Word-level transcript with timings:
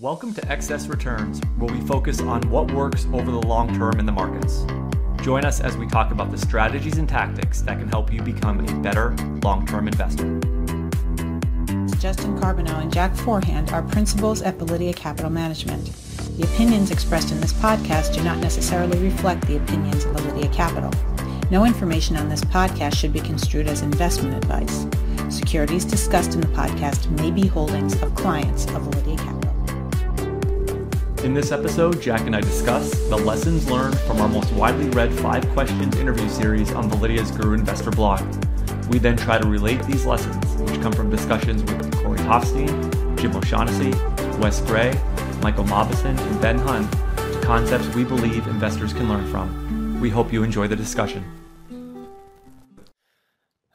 Welcome 0.00 0.32
to 0.32 0.50
Excess 0.50 0.86
Returns, 0.86 1.42
where 1.58 1.70
we 1.70 1.78
focus 1.86 2.22
on 2.22 2.40
what 2.48 2.72
works 2.72 3.06
over 3.12 3.30
the 3.30 3.42
long 3.42 3.76
term 3.76 4.00
in 4.00 4.06
the 4.06 4.12
markets. 4.12 4.64
Join 5.22 5.44
us 5.44 5.60
as 5.60 5.76
we 5.76 5.86
talk 5.86 6.10
about 6.10 6.30
the 6.30 6.38
strategies 6.38 6.96
and 6.96 7.06
tactics 7.06 7.60
that 7.60 7.78
can 7.78 7.86
help 7.86 8.10
you 8.10 8.22
become 8.22 8.66
a 8.66 8.80
better 8.80 9.14
long 9.42 9.66
term 9.66 9.86
investor. 9.86 10.24
Justin 11.98 12.40
Carbonneau 12.40 12.80
and 12.80 12.90
Jack 12.90 13.14
Forehand 13.14 13.72
are 13.72 13.82
principals 13.82 14.40
at 14.40 14.56
Validea 14.56 14.96
Capital 14.96 15.28
Management. 15.28 15.92
The 16.38 16.44
opinions 16.44 16.90
expressed 16.90 17.30
in 17.30 17.38
this 17.38 17.52
podcast 17.52 18.14
do 18.14 18.22
not 18.22 18.38
necessarily 18.38 18.96
reflect 19.00 19.46
the 19.46 19.58
opinions 19.58 20.06
of 20.06 20.16
Validea 20.16 20.50
Capital. 20.50 20.90
No 21.50 21.66
information 21.66 22.16
on 22.16 22.30
this 22.30 22.40
podcast 22.40 22.94
should 22.94 23.12
be 23.12 23.20
construed 23.20 23.66
as 23.66 23.82
investment 23.82 24.34
advice. 24.34 24.86
Securities 25.28 25.84
discussed 25.84 26.32
in 26.32 26.40
the 26.40 26.46
podcast 26.46 27.10
may 27.20 27.30
be 27.30 27.46
holdings 27.46 28.00
of 28.02 28.14
clients 28.14 28.64
of 28.68 28.80
Validea 28.80 29.18
Capital. 29.18 29.39
In 31.22 31.34
this 31.34 31.52
episode, 31.52 32.00
Jack 32.00 32.22
and 32.22 32.34
I 32.34 32.40
discuss 32.40 32.90
the 33.10 33.16
lessons 33.16 33.70
learned 33.70 33.98
from 34.00 34.22
our 34.22 34.28
most 34.28 34.50
widely 34.54 34.88
read 34.88 35.12
five 35.12 35.46
questions 35.50 35.94
interview 35.96 36.26
series 36.30 36.72
on 36.72 36.90
Validea's 36.90 37.30
Guru 37.30 37.52
Investor 37.52 37.90
blog. 37.90 38.22
We 38.86 38.98
then 38.98 39.18
try 39.18 39.36
to 39.36 39.46
relate 39.46 39.82
these 39.82 40.06
lessons, 40.06 40.46
which 40.62 40.80
come 40.80 40.92
from 40.92 41.10
discussions 41.10 41.62
with 41.62 41.94
Corey 42.02 42.18
Hoffstein, 42.20 43.18
Jim 43.18 43.36
O'Shaughnessy, 43.36 43.90
Wes 44.38 44.62
Gray, 44.62 44.98
Michael 45.42 45.64
Mauboussin, 45.64 46.18
and 46.18 46.40
Ben 46.40 46.58
Hunt, 46.58 46.90
to 46.90 47.40
concepts 47.42 47.94
we 47.94 48.02
believe 48.02 48.46
investors 48.46 48.94
can 48.94 49.06
learn 49.06 49.30
from. 49.30 50.00
We 50.00 50.08
hope 50.08 50.32
you 50.32 50.42
enjoy 50.42 50.68
the 50.68 50.76
discussion. 50.76 51.22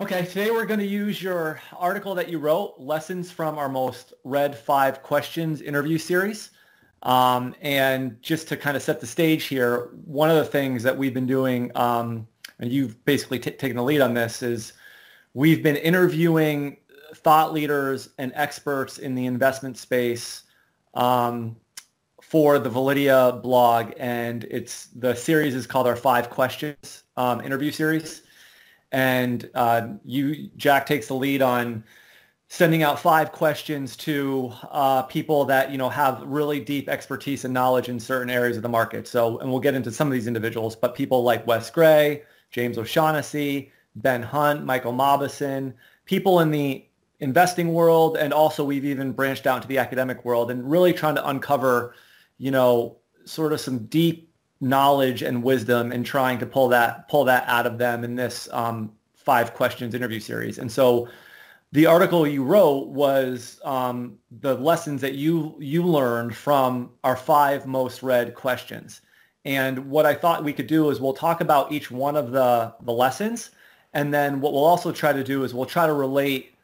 Okay, 0.01 0.25
today 0.25 0.49
we're 0.49 0.65
going 0.65 0.79
to 0.79 0.87
use 0.87 1.21
your 1.21 1.61
article 1.77 2.15
that 2.15 2.27
you 2.27 2.39
wrote, 2.39 2.79
Lessons 2.79 3.29
from 3.29 3.59
Our 3.59 3.69
Most 3.69 4.13
Read 4.23 4.57
Five 4.57 5.03
Questions 5.03 5.61
interview 5.61 5.99
series. 5.99 6.49
Um, 7.05 7.53
and 7.61 8.19
just 8.21 8.47
to 8.49 8.57
kind 8.57 8.75
of 8.75 8.81
set 8.81 8.99
the 8.99 9.07
stage 9.07 9.45
here, 9.45 9.91
one 10.05 10.31
of 10.31 10.37
the 10.37 10.45
things 10.45 10.81
that 10.83 10.97
we've 10.97 11.13
been 11.13 11.27
doing, 11.27 11.71
um, 11.75 12.27
and 12.59 12.71
you've 12.71 13.03
basically 13.05 13.37
t- 13.37 13.51
taken 13.51 13.77
the 13.77 13.83
lead 13.83 14.01
on 14.01 14.15
this, 14.15 14.41
is 14.41 14.73
we've 15.35 15.61
been 15.61 15.75
interviewing 15.75 16.77
thought 17.13 17.53
leaders 17.53 18.09
and 18.17 18.31
experts 18.33 18.97
in 18.97 19.13
the 19.13 19.27
investment 19.27 19.77
space 19.77 20.43
um, 20.95 21.55
for 22.21 22.57
the 22.57 22.69
Validea 22.69 23.39
blog, 23.43 23.93
and 23.97 24.45
it's 24.45 24.87
the 24.87 25.13
series 25.13 25.53
is 25.53 25.67
called 25.67 25.85
our 25.85 25.95
Five 25.95 26.31
Questions 26.31 27.03
um, 27.17 27.39
interview 27.41 27.71
series. 27.71 28.23
And 28.91 29.47
uh, 29.53 29.89
you 30.03 30.49
Jack 30.57 30.87
takes 30.87 31.07
the 31.07 31.13
lead 31.13 31.43
on 31.43 31.83
sending 32.47 32.83
out 32.83 32.99
five 32.99 33.31
questions 33.31 33.97
to 33.97 34.53
uh, 34.71 35.01
people 35.03 35.45
that 35.45 35.71
you 35.71 35.77
know 35.77 35.89
have 35.89 36.21
really 36.23 36.59
deep 36.59 36.87
expertise 36.87 37.45
and 37.45 37.53
knowledge 37.53 37.89
in 37.89 37.99
certain 37.99 38.29
areas 38.29 38.57
of 38.57 38.63
the 38.63 38.69
market. 38.69 39.07
So, 39.07 39.39
and 39.39 39.49
we'll 39.49 39.59
get 39.59 39.75
into 39.75 39.91
some 39.91 40.07
of 40.07 40.13
these 40.13 40.27
individuals, 40.27 40.75
but 40.75 40.95
people 40.95 41.23
like 41.23 41.45
Wes 41.47 41.69
Gray, 41.69 42.23
James 42.51 42.77
O'Shaughnessy, 42.77 43.71
Ben 43.95 44.21
Hunt, 44.21 44.65
Michael 44.65 44.93
Mauboussin, 44.93 45.73
people 46.05 46.39
in 46.39 46.51
the 46.51 46.85
investing 47.19 47.73
world, 47.73 48.17
and 48.17 48.33
also 48.33 48.63
we've 48.63 48.85
even 48.85 49.11
branched 49.11 49.47
out 49.47 49.57
into 49.57 49.67
the 49.67 49.77
academic 49.77 50.23
world 50.25 50.51
and 50.51 50.69
really 50.69 50.93
trying 50.93 51.15
to 51.15 51.27
uncover, 51.27 51.95
you 52.37 52.51
know, 52.51 52.97
sort 53.25 53.53
of 53.53 53.59
some 53.59 53.79
deep 53.87 54.31
knowledge 54.61 55.21
and 55.21 55.43
wisdom 55.43 55.91
and 55.91 56.05
trying 56.05 56.39
to 56.39 56.45
pull 56.45 56.67
that 56.69 57.07
pull 57.09 57.25
that 57.25 57.43
out 57.47 57.65
of 57.65 57.77
them 57.77 58.03
in 58.03 58.15
this 58.15 58.47
um, 58.51 58.91
five 59.15 59.53
questions 59.53 59.95
interview 59.95 60.19
series. 60.19 60.59
And 60.59 60.71
so 60.71 61.07
the 61.75 61.85
article 61.85 62.25
you 62.25 62.41
wrote 62.41 62.87
was 62.87 63.59
um, 63.65 64.17
the 64.39 64.55
lessons 64.55 65.01
that 65.01 65.15
you 65.15 65.55
you 65.59 65.83
learned 65.83 66.33
from 66.33 66.89
our 67.03 67.17
five 67.17 67.67
most 67.67 68.01
read 68.01 68.33
questions. 68.33 69.01
And 69.43 69.89
what 69.89 70.05
I 70.05 70.13
thought 70.13 70.45
we 70.45 70.53
could 70.53 70.67
do 70.67 70.89
is 70.89 71.01
we'll 71.01 71.13
talk 71.13 71.41
about 71.41 71.73
each 71.73 71.91
one 71.91 72.15
of 72.15 72.31
the 72.31 72.73
the 72.83 72.93
lessons, 72.93 73.51
and 73.93 74.13
then 74.13 74.39
what 74.39 74.53
we'll 74.53 74.63
also 74.63 74.93
try 74.93 75.11
to 75.11 75.23
do 75.23 75.43
is 75.43 75.53
we'll 75.53 75.65
try 75.65 75.85
to 75.85 75.91
relate 75.91 76.55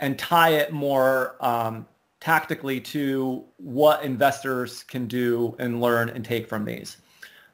and 0.00 0.18
tie 0.18 0.50
it 0.50 0.72
more 0.72 1.36
um, 1.38 1.86
tactically 2.18 2.80
to 2.80 3.44
what 3.58 4.02
investors 4.02 4.82
can 4.82 5.06
do 5.06 5.54
and 5.60 5.80
learn 5.80 6.08
and 6.08 6.24
take 6.24 6.48
from 6.48 6.64
these. 6.64 6.96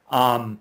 Um, 0.09 0.59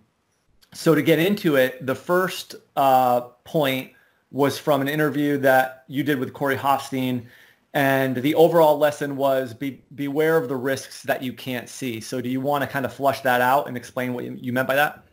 so 0.74 0.94
to 0.94 1.00
get 1.00 1.18
into 1.18 1.56
it, 1.56 1.84
the 1.86 1.94
first 1.94 2.56
uh, 2.76 3.22
point 3.44 3.92
was 4.30 4.58
from 4.58 4.80
an 4.80 4.88
interview 4.88 5.36
that 5.38 5.84
you 5.88 6.02
did 6.02 6.18
with 6.18 6.32
Corey 6.32 6.56
Hoffstein. 6.56 7.26
And 7.72 8.16
the 8.16 8.34
overall 8.34 8.78
lesson 8.78 9.16
was 9.16 9.54
be, 9.54 9.82
beware 9.94 10.36
of 10.36 10.48
the 10.48 10.56
risks 10.56 11.02
that 11.04 11.22
you 11.22 11.32
can't 11.32 11.68
see. 11.68 12.00
So 12.00 12.20
do 12.20 12.28
you 12.28 12.40
want 12.40 12.62
to 12.62 12.68
kind 12.68 12.84
of 12.84 12.92
flush 12.92 13.20
that 13.20 13.40
out 13.40 13.68
and 13.68 13.76
explain 13.76 14.12
what 14.12 14.24
you 14.24 14.52
meant 14.52 14.66
by 14.66 14.74
that? 14.74 15.04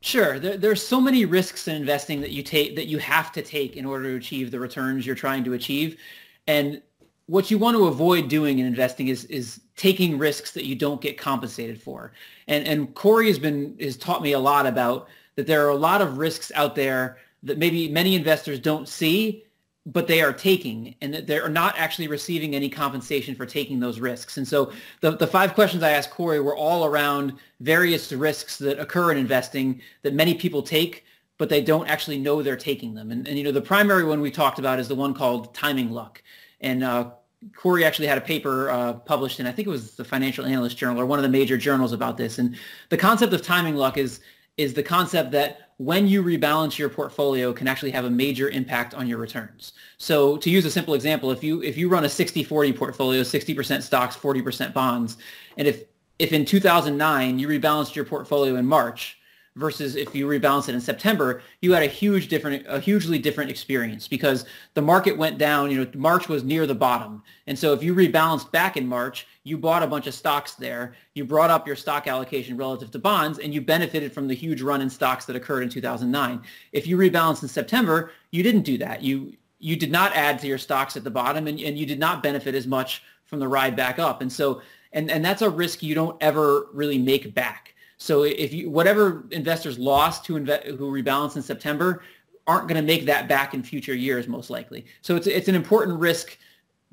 Sure. 0.00 0.38
There, 0.38 0.56
there's 0.56 0.86
so 0.86 1.00
many 1.00 1.24
risks 1.24 1.66
in 1.66 1.76
investing 1.76 2.20
that 2.20 2.30
you 2.30 2.42
take 2.42 2.76
that 2.76 2.86
you 2.86 2.98
have 2.98 3.32
to 3.32 3.42
take 3.42 3.76
in 3.76 3.86
order 3.86 4.10
to 4.10 4.16
achieve 4.16 4.50
the 4.50 4.60
returns 4.60 5.06
you're 5.06 5.16
trying 5.16 5.42
to 5.44 5.54
achieve. 5.54 5.98
And 6.46 6.82
what 7.26 7.50
you 7.50 7.56
want 7.56 7.76
to 7.76 7.86
avoid 7.86 8.28
doing 8.28 8.58
in 8.58 8.66
investing 8.66 9.08
is 9.08 9.24
is 9.24 9.60
taking 9.76 10.18
risks 10.18 10.50
that 10.52 10.66
you 10.66 10.74
don't 10.74 11.00
get 11.00 11.16
compensated 11.16 11.80
for. 11.80 12.12
And 12.48 12.66
and 12.66 12.94
Corey 12.94 13.28
has 13.28 13.38
been 13.38 13.76
has 13.80 13.96
taught 13.96 14.22
me 14.22 14.32
a 14.32 14.38
lot 14.38 14.66
about 14.66 15.08
that 15.36 15.46
there 15.46 15.64
are 15.66 15.70
a 15.70 15.76
lot 15.76 16.02
of 16.02 16.18
risks 16.18 16.52
out 16.54 16.74
there 16.74 17.16
that 17.44 17.58
maybe 17.58 17.88
many 17.88 18.14
investors 18.14 18.58
don't 18.58 18.88
see, 18.88 19.44
but 19.86 20.06
they 20.06 20.22
are 20.22 20.32
taking 20.32 20.94
and 21.02 21.12
that 21.12 21.26
they're 21.26 21.48
not 21.48 21.74
actually 21.76 22.08
receiving 22.08 22.54
any 22.54 22.70
compensation 22.70 23.34
for 23.34 23.44
taking 23.44 23.78
those 23.78 24.00
risks. 24.00 24.38
And 24.38 24.48
so 24.48 24.72
the, 25.02 25.12
the 25.12 25.26
five 25.26 25.54
questions 25.54 25.82
I 25.82 25.90
asked 25.90 26.10
Corey 26.10 26.40
were 26.40 26.56
all 26.56 26.86
around 26.86 27.34
various 27.60 28.10
risks 28.10 28.56
that 28.58 28.78
occur 28.78 29.12
in 29.12 29.18
investing 29.18 29.80
that 30.02 30.14
many 30.14 30.34
people 30.34 30.62
take, 30.62 31.04
but 31.36 31.50
they 31.50 31.62
don't 31.62 31.86
actually 31.86 32.18
know 32.18 32.42
they're 32.42 32.56
taking 32.56 32.94
them. 32.94 33.10
And, 33.10 33.28
and 33.28 33.36
you 33.36 33.44
know, 33.44 33.52
the 33.52 33.60
primary 33.60 34.04
one 34.04 34.20
we 34.20 34.30
talked 34.30 34.58
about 34.58 34.80
is 34.80 34.88
the 34.88 34.94
one 34.94 35.12
called 35.12 35.54
timing 35.54 35.90
luck. 35.90 36.22
And 36.62 36.82
uh, 36.82 37.10
Corey 37.54 37.84
actually 37.84 38.06
had 38.06 38.16
a 38.16 38.22
paper 38.22 38.70
uh, 38.70 38.94
published 38.94 39.38
in, 39.38 39.46
I 39.46 39.52
think 39.52 39.68
it 39.68 39.70
was 39.70 39.96
the 39.96 40.04
Financial 40.04 40.46
Analyst 40.46 40.78
Journal 40.78 40.98
or 40.98 41.04
one 41.04 41.18
of 41.18 41.24
the 41.24 41.28
major 41.28 41.58
journals 41.58 41.92
about 41.92 42.16
this. 42.16 42.38
And 42.38 42.56
the 42.88 42.96
concept 42.96 43.34
of 43.34 43.42
timing 43.42 43.76
luck 43.76 43.98
is 43.98 44.20
is 44.56 44.72
the 44.72 44.82
concept 44.82 45.32
that 45.32 45.63
when 45.78 46.06
you 46.06 46.22
rebalance 46.22 46.78
your 46.78 46.88
portfolio 46.88 47.52
can 47.52 47.66
actually 47.66 47.90
have 47.90 48.04
a 48.04 48.10
major 48.10 48.48
impact 48.48 48.94
on 48.94 49.08
your 49.08 49.18
returns. 49.18 49.72
So 49.98 50.36
to 50.38 50.50
use 50.50 50.64
a 50.64 50.70
simple 50.70 50.94
example, 50.94 51.30
if 51.30 51.42
you 51.42 51.62
if 51.62 51.76
you 51.76 51.88
run 51.88 52.04
a 52.04 52.08
60-40 52.08 52.76
portfolio, 52.76 53.22
60% 53.22 53.82
stocks, 53.82 54.16
40% 54.16 54.72
bonds, 54.72 55.16
and 55.58 55.66
if 55.66 55.84
if 56.18 56.32
in 56.32 56.44
2009 56.44 57.38
you 57.38 57.48
rebalanced 57.48 57.94
your 57.96 58.04
portfolio 58.04 58.56
in 58.56 58.66
March, 58.66 59.18
versus 59.56 59.94
if 59.94 60.14
you 60.14 60.26
rebalance 60.26 60.68
it 60.68 60.74
in 60.74 60.80
September, 60.80 61.40
you 61.60 61.72
had 61.72 61.82
a 61.82 61.86
huge 61.86 62.28
different, 62.28 62.64
a 62.68 62.80
hugely 62.80 63.18
different 63.18 63.50
experience 63.50 64.08
because 64.08 64.44
the 64.74 64.82
market 64.82 65.16
went 65.16 65.38
down. 65.38 65.70
You 65.70 65.84
know, 65.84 65.90
March 65.94 66.28
was 66.28 66.42
near 66.42 66.66
the 66.66 66.74
bottom, 66.74 67.22
and 67.46 67.58
so 67.58 67.72
if 67.72 67.82
you 67.82 67.94
rebalanced 67.94 68.50
back 68.50 68.76
in 68.76 68.86
March, 68.86 69.26
you 69.44 69.56
bought 69.56 69.82
a 69.82 69.86
bunch 69.86 70.06
of 70.06 70.14
stocks 70.14 70.54
there. 70.54 70.94
You 71.14 71.24
brought 71.24 71.50
up 71.50 71.66
your 71.66 71.76
stock 71.76 72.06
allocation 72.06 72.56
relative 72.56 72.90
to 72.92 72.98
bonds, 72.98 73.38
and 73.38 73.54
you 73.54 73.60
benefited 73.60 74.12
from 74.12 74.26
the 74.26 74.34
huge 74.34 74.62
run 74.62 74.80
in 74.80 74.90
stocks 74.90 75.24
that 75.26 75.36
occurred 75.36 75.62
in 75.62 75.68
2009. 75.68 76.42
If 76.72 76.86
you 76.86 76.96
rebalanced 76.96 77.42
in 77.42 77.48
September, 77.48 78.10
you 78.32 78.42
didn't 78.42 78.62
do 78.62 78.78
that. 78.78 79.02
You 79.02 79.34
you 79.60 79.76
did 79.76 79.90
not 79.90 80.14
add 80.14 80.38
to 80.40 80.46
your 80.46 80.58
stocks 80.58 80.96
at 80.96 81.04
the 81.04 81.10
bottom, 81.10 81.46
and, 81.46 81.58
and 81.60 81.78
you 81.78 81.86
did 81.86 81.98
not 81.98 82.22
benefit 82.22 82.54
as 82.54 82.66
much 82.66 83.02
from 83.24 83.38
the 83.38 83.48
ride 83.48 83.74
back 83.76 83.98
up. 83.98 84.20
And 84.20 84.32
so, 84.32 84.60
and 84.92 85.10
and 85.10 85.24
that's 85.24 85.42
a 85.42 85.48
risk 85.48 85.82
you 85.82 85.94
don't 85.94 86.20
ever 86.20 86.66
really 86.72 86.98
make 86.98 87.34
back 87.34 87.73
so 87.98 88.22
if 88.22 88.52
you 88.52 88.70
whatever 88.70 89.24
investors 89.30 89.78
lost 89.78 90.26
inve- 90.28 90.76
who 90.76 90.90
rebalance 90.90 91.36
in 91.36 91.42
September 91.42 92.02
aren't 92.46 92.68
going 92.68 92.80
to 92.80 92.86
make 92.86 93.06
that 93.06 93.28
back 93.28 93.54
in 93.54 93.62
future 93.62 93.94
years 93.94 94.28
most 94.28 94.50
likely. 94.50 94.84
So 95.02 95.16
it's 95.16 95.26
it's 95.26 95.48
an 95.48 95.54
important 95.54 95.98
risk 95.98 96.36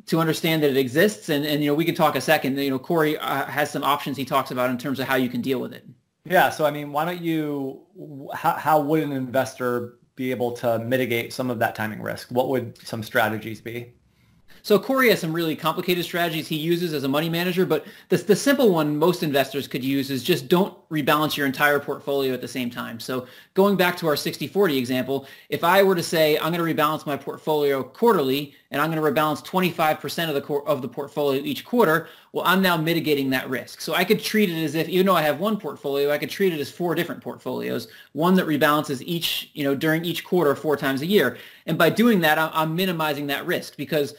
to 0.07 0.19
understand 0.19 0.63
that 0.63 0.69
it 0.71 0.77
exists 0.77 1.29
and 1.29 1.45
and 1.45 1.63
you 1.63 1.69
know 1.69 1.75
we 1.75 1.85
can 1.85 1.95
talk 1.95 2.15
a 2.15 2.21
second 2.21 2.57
you 2.57 2.69
know 2.69 2.79
Corey 2.79 3.17
uh, 3.17 3.45
has 3.45 3.69
some 3.69 3.83
options 3.83 4.17
he 4.17 4.25
talks 4.25 4.51
about 4.51 4.69
in 4.69 4.77
terms 4.77 4.99
of 4.99 5.07
how 5.07 5.15
you 5.15 5.29
can 5.29 5.41
deal 5.41 5.59
with 5.59 5.73
it. 5.73 5.85
Yeah, 6.23 6.49
so 6.49 6.65
I 6.65 6.71
mean, 6.71 6.91
why 6.91 7.05
don't 7.05 7.21
you 7.21 7.81
how 8.33 8.53
how 8.53 8.79
would 8.81 9.03
an 9.03 9.11
investor 9.11 9.97
be 10.15 10.31
able 10.31 10.51
to 10.51 10.79
mitigate 10.79 11.33
some 11.33 11.49
of 11.49 11.59
that 11.59 11.75
timing 11.75 12.01
risk? 12.01 12.29
What 12.29 12.49
would 12.49 12.77
some 12.85 13.01
strategies 13.01 13.59
be? 13.59 13.93
So 14.63 14.77
Corey 14.77 15.09
has 15.09 15.19
some 15.19 15.33
really 15.33 15.55
complicated 15.55 16.03
strategies 16.05 16.47
he 16.47 16.57
uses 16.57 16.93
as 16.93 17.03
a 17.03 17.07
money 17.07 17.29
manager, 17.29 17.65
but 17.65 17.85
the, 18.09 18.17
the 18.17 18.35
simple 18.35 18.71
one 18.71 18.97
most 18.97 19.23
investors 19.23 19.67
could 19.67 19.83
use 19.83 20.11
is 20.11 20.23
just 20.23 20.47
don't 20.47 20.77
rebalance 20.89 21.35
your 21.35 21.47
entire 21.47 21.79
portfolio 21.79 22.33
at 22.33 22.41
the 22.41 22.47
same 22.47 22.69
time. 22.69 22.99
So 22.99 23.27
going 23.53 23.75
back 23.75 23.97
to 23.97 24.07
our 24.07 24.15
60-40 24.15 24.77
example, 24.77 25.27
if 25.49 25.63
I 25.63 25.81
were 25.83 25.95
to 25.95 26.03
say 26.03 26.37
I'm 26.37 26.53
going 26.53 26.75
to 26.75 26.81
rebalance 26.81 27.05
my 27.05 27.17
portfolio 27.17 27.81
quarterly 27.81 28.53
and 28.71 28.81
I'm 28.81 28.91
going 28.91 29.03
to 29.03 29.21
rebalance 29.21 29.45
25% 29.45 30.29
of 30.29 30.35
the 30.35 30.53
of 30.65 30.81
the 30.81 30.87
portfolio 30.87 31.41
each 31.43 31.65
quarter, 31.65 32.07
well, 32.31 32.45
I'm 32.45 32.61
now 32.61 32.77
mitigating 32.77 33.29
that 33.31 33.49
risk. 33.49 33.81
So 33.81 33.93
I 33.93 34.05
could 34.05 34.21
treat 34.21 34.49
it 34.49 34.63
as 34.63 34.75
if, 34.75 34.87
even 34.87 35.05
though 35.05 35.15
I 35.15 35.21
have 35.21 35.39
one 35.39 35.57
portfolio, 35.57 36.11
I 36.11 36.17
could 36.17 36.29
treat 36.29 36.53
it 36.53 36.59
as 36.59 36.71
four 36.71 36.95
different 36.95 37.21
portfolios, 37.21 37.89
one 38.13 38.35
that 38.35 38.45
rebalances 38.45 39.01
each, 39.05 39.49
you 39.53 39.63
know, 39.63 39.75
during 39.75 40.05
each 40.05 40.23
quarter 40.23 40.55
four 40.55 40.77
times 40.77 41.01
a 41.01 41.05
year. 41.05 41.37
And 41.65 41.77
by 41.77 41.89
doing 41.89 42.21
that, 42.21 42.37
I'm 42.37 42.75
minimizing 42.75 43.27
that 43.27 43.45
risk 43.45 43.75
because 43.75 44.15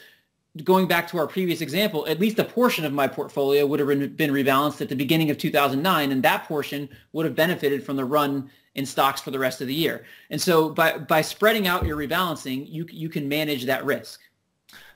going 0.64 0.86
back 0.86 1.08
to 1.08 1.18
our 1.18 1.26
previous 1.26 1.60
example, 1.60 2.06
at 2.06 2.20
least 2.20 2.38
a 2.38 2.44
portion 2.44 2.84
of 2.84 2.92
my 2.92 3.08
portfolio 3.08 3.66
would 3.66 3.80
have 3.80 3.88
been 4.16 4.30
rebalanced 4.30 4.80
at 4.80 4.88
the 4.88 4.96
beginning 4.96 5.30
of 5.30 5.38
2009, 5.38 6.12
and 6.12 6.22
that 6.22 6.44
portion 6.44 6.88
would 7.12 7.24
have 7.24 7.34
benefited 7.34 7.82
from 7.84 7.96
the 7.96 8.04
run 8.04 8.50
in 8.74 8.84
stocks 8.84 9.20
for 9.20 9.30
the 9.30 9.38
rest 9.38 9.60
of 9.60 9.66
the 9.66 9.74
year. 9.74 10.04
And 10.30 10.40
so 10.40 10.68
by, 10.68 10.98
by 10.98 11.22
spreading 11.22 11.66
out 11.66 11.86
your 11.86 11.96
rebalancing, 11.96 12.70
you, 12.70 12.86
you 12.90 13.08
can 13.08 13.28
manage 13.28 13.64
that 13.64 13.84
risk. 13.84 14.20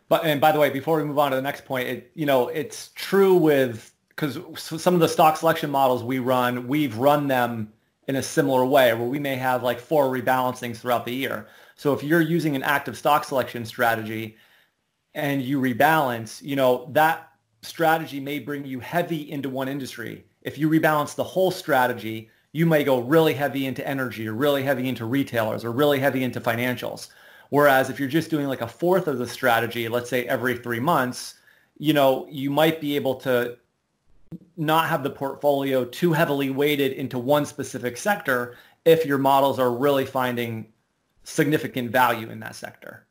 But 0.09 0.25
and 0.25 0.41
by 0.41 0.53
the 0.53 0.61
way, 0.61 0.71
before 0.71 0.99
we 0.99 1.05
move 1.05 1.19
on 1.19 1.31
to 1.31 1.37
the 1.37 1.43
next 1.43 1.65
point, 1.65 1.89
it, 1.89 2.11
you 2.15 2.27
know, 2.27 2.49
it's 2.49 2.91
true 2.95 3.35
with 3.35 3.93
because 4.11 4.39
some 4.57 4.95
of 4.95 5.01
the 5.01 5.09
stock 5.09 5.37
selection 5.37 5.71
models 5.71 6.03
we 6.03 6.21
run, 6.21 6.69
we've 6.69 6.97
run 6.97 7.29
them 7.29 7.73
in 8.09 8.17
a 8.17 8.23
similar 8.23 8.65
way 8.65 8.95
where 8.95 9.09
we 9.09 9.19
may 9.19 9.37
have 9.37 9.63
like 9.63 9.81
four 9.81 10.07
rebalancings 10.07 10.79
throughout 10.79 11.05
the 11.05 11.15
year. 11.15 11.49
So 11.75 11.93
if 11.93 12.03
you're 12.03 12.21
using 12.21 12.57
an 12.57 12.63
active 12.63 12.97
stock 12.97 13.25
selection 13.25 13.67
strategy 13.67 14.37
and 15.17 15.43
you 15.43 15.59
rebalance, 15.59 16.43
you 16.43 16.55
know, 16.57 16.89
that 16.93 17.33
strategy 17.63 18.21
may 18.21 18.39
bring 18.39 18.67
you 18.67 18.79
heavy 18.79 19.33
into 19.33 19.49
one 19.49 19.67
industry. 19.67 20.27
If 20.43 20.59
you 20.59 20.69
rebalance 20.69 21.15
the 21.15 21.25
whole 21.25 21.51
strategy, 21.51 22.31
you 22.53 22.67
may 22.67 22.85
go 22.85 23.01
really 23.01 23.33
heavy 23.33 23.67
into 23.67 23.87
energy 23.89 24.29
or 24.29 24.35
really 24.35 24.63
heavy 24.63 24.89
into 24.89 25.07
retailers 25.07 25.65
or 25.65 25.73
really 25.73 25.99
heavy 25.99 26.23
into 26.23 26.39
financials. 26.41 27.09
Whereas 27.49 27.89
if 27.89 27.99
you're 27.99 28.11
just 28.11 28.29
doing 28.29 28.47
like 28.47 28.61
a 28.61 28.69
fourth 28.69 29.09
of 29.09 29.17
the 29.17 29.27
strategy, 29.27 29.89
let's 29.89 30.11
say 30.11 30.27
every 30.27 30.59
three 30.59 30.81
months, 30.81 31.37
you 31.79 31.95
know, 31.95 32.27
you 32.31 32.51
might 32.51 32.79
be 32.79 32.95
able 32.95 33.15
to 33.17 33.57
not 34.59 34.87
have 34.89 35.03
the 35.03 35.11
portfolio 35.11 35.87
too 35.87 36.13
heavily 36.13 36.51
weighted 36.51 36.93
into 36.93 37.19
one 37.19 37.47
specific 37.47 37.97
sector 37.97 38.57
if 38.85 39.07
your 39.07 39.19
models 39.19 39.59
are 39.59 39.73
really 39.73 40.05
finding 40.05 40.67
significant 41.25 41.91
value 41.91 42.29
in 42.29 42.39
that 42.41 42.55
sector. 42.55 43.06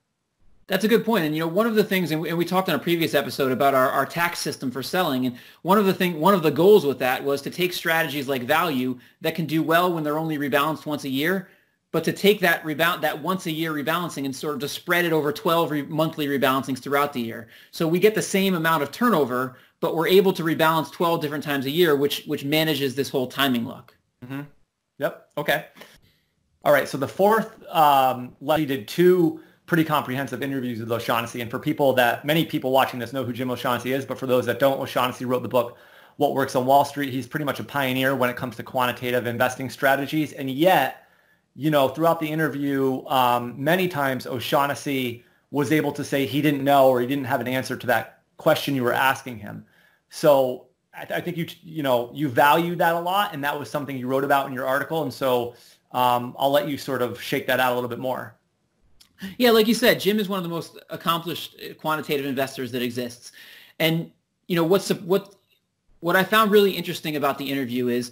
That's 0.68 0.84
a 0.84 0.88
good 0.88 1.06
point. 1.06 1.26
And 1.26 1.36
you 1.36 1.42
know, 1.42 1.48
one 1.48 1.68
of 1.68 1.76
the 1.76 1.84
things, 1.84 2.12
and 2.12 2.22
we, 2.22 2.30
and 2.30 2.38
we, 2.38 2.46
talked 2.46 2.70
on 2.70 2.76
a 2.76 2.80
previous 2.80 3.14
episode 3.14 3.52
about 3.52 3.76
our, 3.76 3.90
our 3.90 4.06
tax 4.06 4.40
system 4.40 4.72
for 4.72 4.82
selling, 4.82 5.28
and 5.28 5.38
one 5.62 5.78
of 5.78 5.86
the 5.86 5.94
thing, 5.94 6.20
one 6.20 6.34
of 6.34 6.42
the 6.42 6.50
goals 6.50 6.86
with 6.86 6.98
that 7.00 7.24
was 7.24 7.42
to 7.44 7.52
take 7.52 7.72
strategies 7.72 8.28
like 8.28 8.44
value 8.44 9.00
that 9.22 9.36
can 9.36 9.46
do 9.46 9.62
well 9.62 9.94
when 9.94 10.04
they're 10.04 10.18
only 10.18 10.40
rebalanced 10.40 10.88
once 10.88 11.04
a 11.04 11.10
year, 11.10 11.50
but 11.92 12.04
to 12.04 12.12
take 12.12 12.40
that 12.40 12.66
rebound, 12.66 13.04
that 13.04 13.22
once 13.22 13.46
a 13.46 13.52
year 13.52 13.74
rebalancing 13.74 14.26
and 14.26 14.36
sort 14.36 14.56
of 14.56 14.62
to 14.62 14.68
spread 14.68 15.06
it 15.06 15.14
over 15.14 15.32
12 15.32 15.72
re- 15.72 15.82
monthly 15.84 16.28
rebalancings 16.28 16.80
throughout 16.80 17.14
the 17.14 17.22
year. 17.22 17.48
So 17.70 17.88
we 17.88 18.00
get 18.00 18.16
the 18.16 18.22
same 18.24 18.56
amount 18.56 18.82
of 18.82 18.92
turnover, 18.92 19.58
but 19.82 19.96
we're 19.96 20.08
able 20.08 20.34
to 20.34 20.44
rebalance 20.44 20.92
12 20.92 21.22
different 21.22 21.44
times 21.44 21.68
a 21.68 21.72
year, 21.72 21.96
which 21.96 22.26
which 22.26 22.44
manages 22.44 22.96
this 22.96 23.10
whole 23.10 23.28
timing 23.28 23.66
luck. 23.66 23.94
Mm-hmm. 24.26 24.42
Yep. 24.98 25.30
Okay. 25.38 25.66
All 26.64 26.74
right. 26.74 26.90
So 26.90 26.98
the 26.98 27.08
fourth, 27.08 27.64
um, 27.70 28.36
Leslie 28.42 28.66
did 28.66 28.88
two 28.88 29.42
pretty 29.66 29.84
comprehensive 29.84 30.44
interviews 30.44 30.80
with 30.80 30.92
O'Shaughnessy. 30.92 31.42
And 31.42 31.50
for 31.50 31.60
people 31.60 31.94
that, 31.94 32.24
many 32.24 32.46
people 32.46 32.72
watching 32.72 33.00
this 33.00 33.14
know 33.14 33.24
who 33.24 33.34
Jim 33.34 33.50
O'Shaughnessy 33.50 33.94
is, 33.94 34.06
but 34.06 34.18
for 34.20 34.28
those 34.28 34.46
that 34.46 34.60
don't, 34.60 34.80
O'Shaughnessy 34.80 35.26
wrote 35.26 35.42
the 35.42 35.50
book, 35.50 35.78
What 36.18 36.34
Works 36.34 36.56
on 36.56 36.66
Wall 36.66 36.86
Street. 36.86 37.12
He's 37.12 37.28
pretty 37.28 37.46
much 37.46 37.60
a 37.60 37.64
pioneer 37.64 38.16
when 38.16 38.30
it 38.30 38.36
comes 38.36 38.56
to 38.58 38.64
quantitative 38.64 39.26
investing 39.26 39.70
strategies. 39.70 40.34
And 40.34 40.50
yet, 40.52 41.08
you 41.56 41.72
know, 41.72 41.88
throughout 41.88 42.20
the 42.20 42.28
interview, 42.28 43.06
um, 43.08 43.56
many 43.58 43.88
times 43.88 44.28
O'Shaughnessy 44.28 45.24
was 45.52 45.72
able 45.72 45.92
to 45.94 46.04
say 46.04 46.26
he 46.26 46.42
didn't 46.42 46.64
know 46.64 46.90
or 46.90 47.02
he 47.02 47.08
didn't 47.08 47.26
have 47.26 47.42
an 47.42 47.48
answer 47.48 47.76
to 47.76 47.88
that 47.88 48.20
question 48.38 48.76
you 48.76 48.84
were 48.84 48.94
asking 48.94 49.40
him. 49.40 49.66
So 50.10 50.68
I, 50.94 51.06
th- 51.06 51.18
I 51.18 51.22
think 51.22 51.38
you, 51.38 51.48
you 51.64 51.82
know, 51.82 52.12
you 52.14 52.30
valued 52.30 52.78
that 52.80 52.94
a 52.94 53.00
lot. 53.00 53.34
And 53.34 53.44
that 53.44 53.58
was 53.58 53.70
something 53.70 53.98
you 53.98 54.08
wrote 54.08 54.24
about 54.24 54.48
in 54.48 54.54
your 54.54 54.66
article. 54.68 55.04
And 55.04 55.14
so 55.14 55.56
um, 55.92 56.36
I'll 56.38 56.52
let 56.52 56.68
you 56.68 56.78
sort 56.78 57.02
of 57.02 57.22
shake 57.22 57.48
that 57.48 57.60
out 57.60 57.72
a 57.72 57.76
little 57.76 57.90
bit 57.90 58.00
more. 58.00 58.36
Yeah, 59.38 59.52
like 59.52 59.68
you 59.68 59.74
said, 59.74 60.00
Jim 60.00 60.20
is 60.20 60.30
one 60.30 60.38
of 60.38 60.44
the 60.44 60.50
most 60.50 60.78
accomplished 60.90 61.56
quantitative 61.80 62.26
investors 62.26 62.72
that 62.72 62.82
exists. 62.82 63.32
And 63.80 64.12
you 64.48 64.56
know 64.56 64.64
what's 64.64 64.90
what 64.90 65.36
what 66.00 66.16
I 66.16 66.24
found 66.24 66.52
really 66.52 66.72
interesting 66.72 67.16
about 67.16 67.38
the 67.38 67.50
interview 67.50 67.88
is 67.88 68.12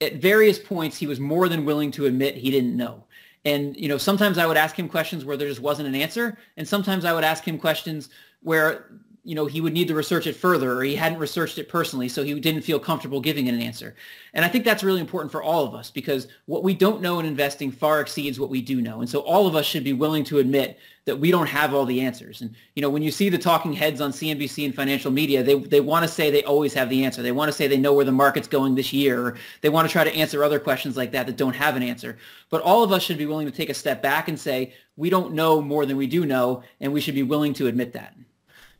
at 0.00 0.16
various 0.16 0.58
points 0.58 0.96
he 0.96 1.06
was 1.06 1.18
more 1.18 1.48
than 1.48 1.64
willing 1.64 1.90
to 1.92 2.06
admit 2.06 2.36
he 2.36 2.50
didn't 2.50 2.76
know. 2.76 3.04
And 3.44 3.76
you 3.76 3.88
know 3.88 3.98
sometimes 3.98 4.38
I 4.38 4.46
would 4.46 4.56
ask 4.56 4.78
him 4.78 4.88
questions 4.88 5.24
where 5.24 5.36
there 5.36 5.48
just 5.48 5.60
wasn't 5.60 5.88
an 5.88 5.94
answer, 5.94 6.38
and 6.56 6.66
sometimes 6.66 7.04
I 7.04 7.12
would 7.12 7.24
ask 7.24 7.44
him 7.44 7.58
questions 7.58 8.10
where 8.42 8.90
you 9.28 9.34
know, 9.34 9.44
he 9.44 9.60
would 9.60 9.74
need 9.74 9.88
to 9.88 9.94
research 9.94 10.26
it 10.26 10.34
further 10.34 10.72
or 10.72 10.82
he 10.82 10.96
hadn't 10.96 11.18
researched 11.18 11.58
it 11.58 11.68
personally, 11.68 12.08
so 12.08 12.24
he 12.24 12.40
didn't 12.40 12.62
feel 12.62 12.80
comfortable 12.80 13.20
giving 13.20 13.46
an 13.46 13.60
answer. 13.60 13.94
And 14.32 14.42
I 14.42 14.48
think 14.48 14.64
that's 14.64 14.82
really 14.82 15.00
important 15.00 15.30
for 15.30 15.42
all 15.42 15.66
of 15.66 15.74
us 15.74 15.90
because 15.90 16.28
what 16.46 16.64
we 16.64 16.72
don't 16.72 17.02
know 17.02 17.20
in 17.20 17.26
investing 17.26 17.70
far 17.70 18.00
exceeds 18.00 18.40
what 18.40 18.48
we 18.48 18.62
do 18.62 18.80
know. 18.80 19.00
And 19.00 19.10
so 19.10 19.20
all 19.20 19.46
of 19.46 19.54
us 19.54 19.66
should 19.66 19.84
be 19.84 19.92
willing 19.92 20.24
to 20.24 20.38
admit 20.38 20.78
that 21.04 21.18
we 21.18 21.30
don't 21.30 21.46
have 21.46 21.74
all 21.74 21.84
the 21.84 22.00
answers. 22.00 22.40
And, 22.40 22.54
you 22.74 22.80
know, 22.80 22.88
when 22.88 23.02
you 23.02 23.10
see 23.10 23.28
the 23.28 23.36
talking 23.36 23.74
heads 23.74 24.00
on 24.00 24.12
CNBC 24.12 24.64
and 24.64 24.74
financial 24.74 25.10
media, 25.10 25.42
they, 25.42 25.56
they 25.56 25.82
want 25.82 26.04
to 26.04 26.08
say 26.08 26.30
they 26.30 26.44
always 26.44 26.72
have 26.72 26.88
the 26.88 27.04
answer. 27.04 27.20
They 27.20 27.32
want 27.32 27.50
to 27.50 27.56
say 27.56 27.66
they 27.66 27.76
know 27.76 27.92
where 27.92 28.06
the 28.06 28.12
market's 28.12 28.48
going 28.48 28.76
this 28.76 28.94
year. 28.94 29.20
Or 29.20 29.36
they 29.60 29.68
want 29.68 29.86
to 29.86 29.92
try 29.92 30.04
to 30.04 30.14
answer 30.14 30.42
other 30.42 30.58
questions 30.58 30.96
like 30.96 31.12
that 31.12 31.26
that 31.26 31.36
don't 31.36 31.54
have 31.54 31.76
an 31.76 31.82
answer. 31.82 32.16
But 32.48 32.62
all 32.62 32.82
of 32.82 32.92
us 32.92 33.02
should 33.02 33.18
be 33.18 33.26
willing 33.26 33.46
to 33.46 33.52
take 33.52 33.68
a 33.68 33.74
step 33.74 34.00
back 34.00 34.28
and 34.28 34.40
say, 34.40 34.72
we 34.96 35.10
don't 35.10 35.34
know 35.34 35.60
more 35.60 35.84
than 35.84 35.98
we 35.98 36.06
do 36.06 36.24
know, 36.24 36.62
and 36.80 36.94
we 36.94 37.02
should 37.02 37.14
be 37.14 37.22
willing 37.22 37.52
to 37.52 37.66
admit 37.66 37.92
that. 37.92 38.14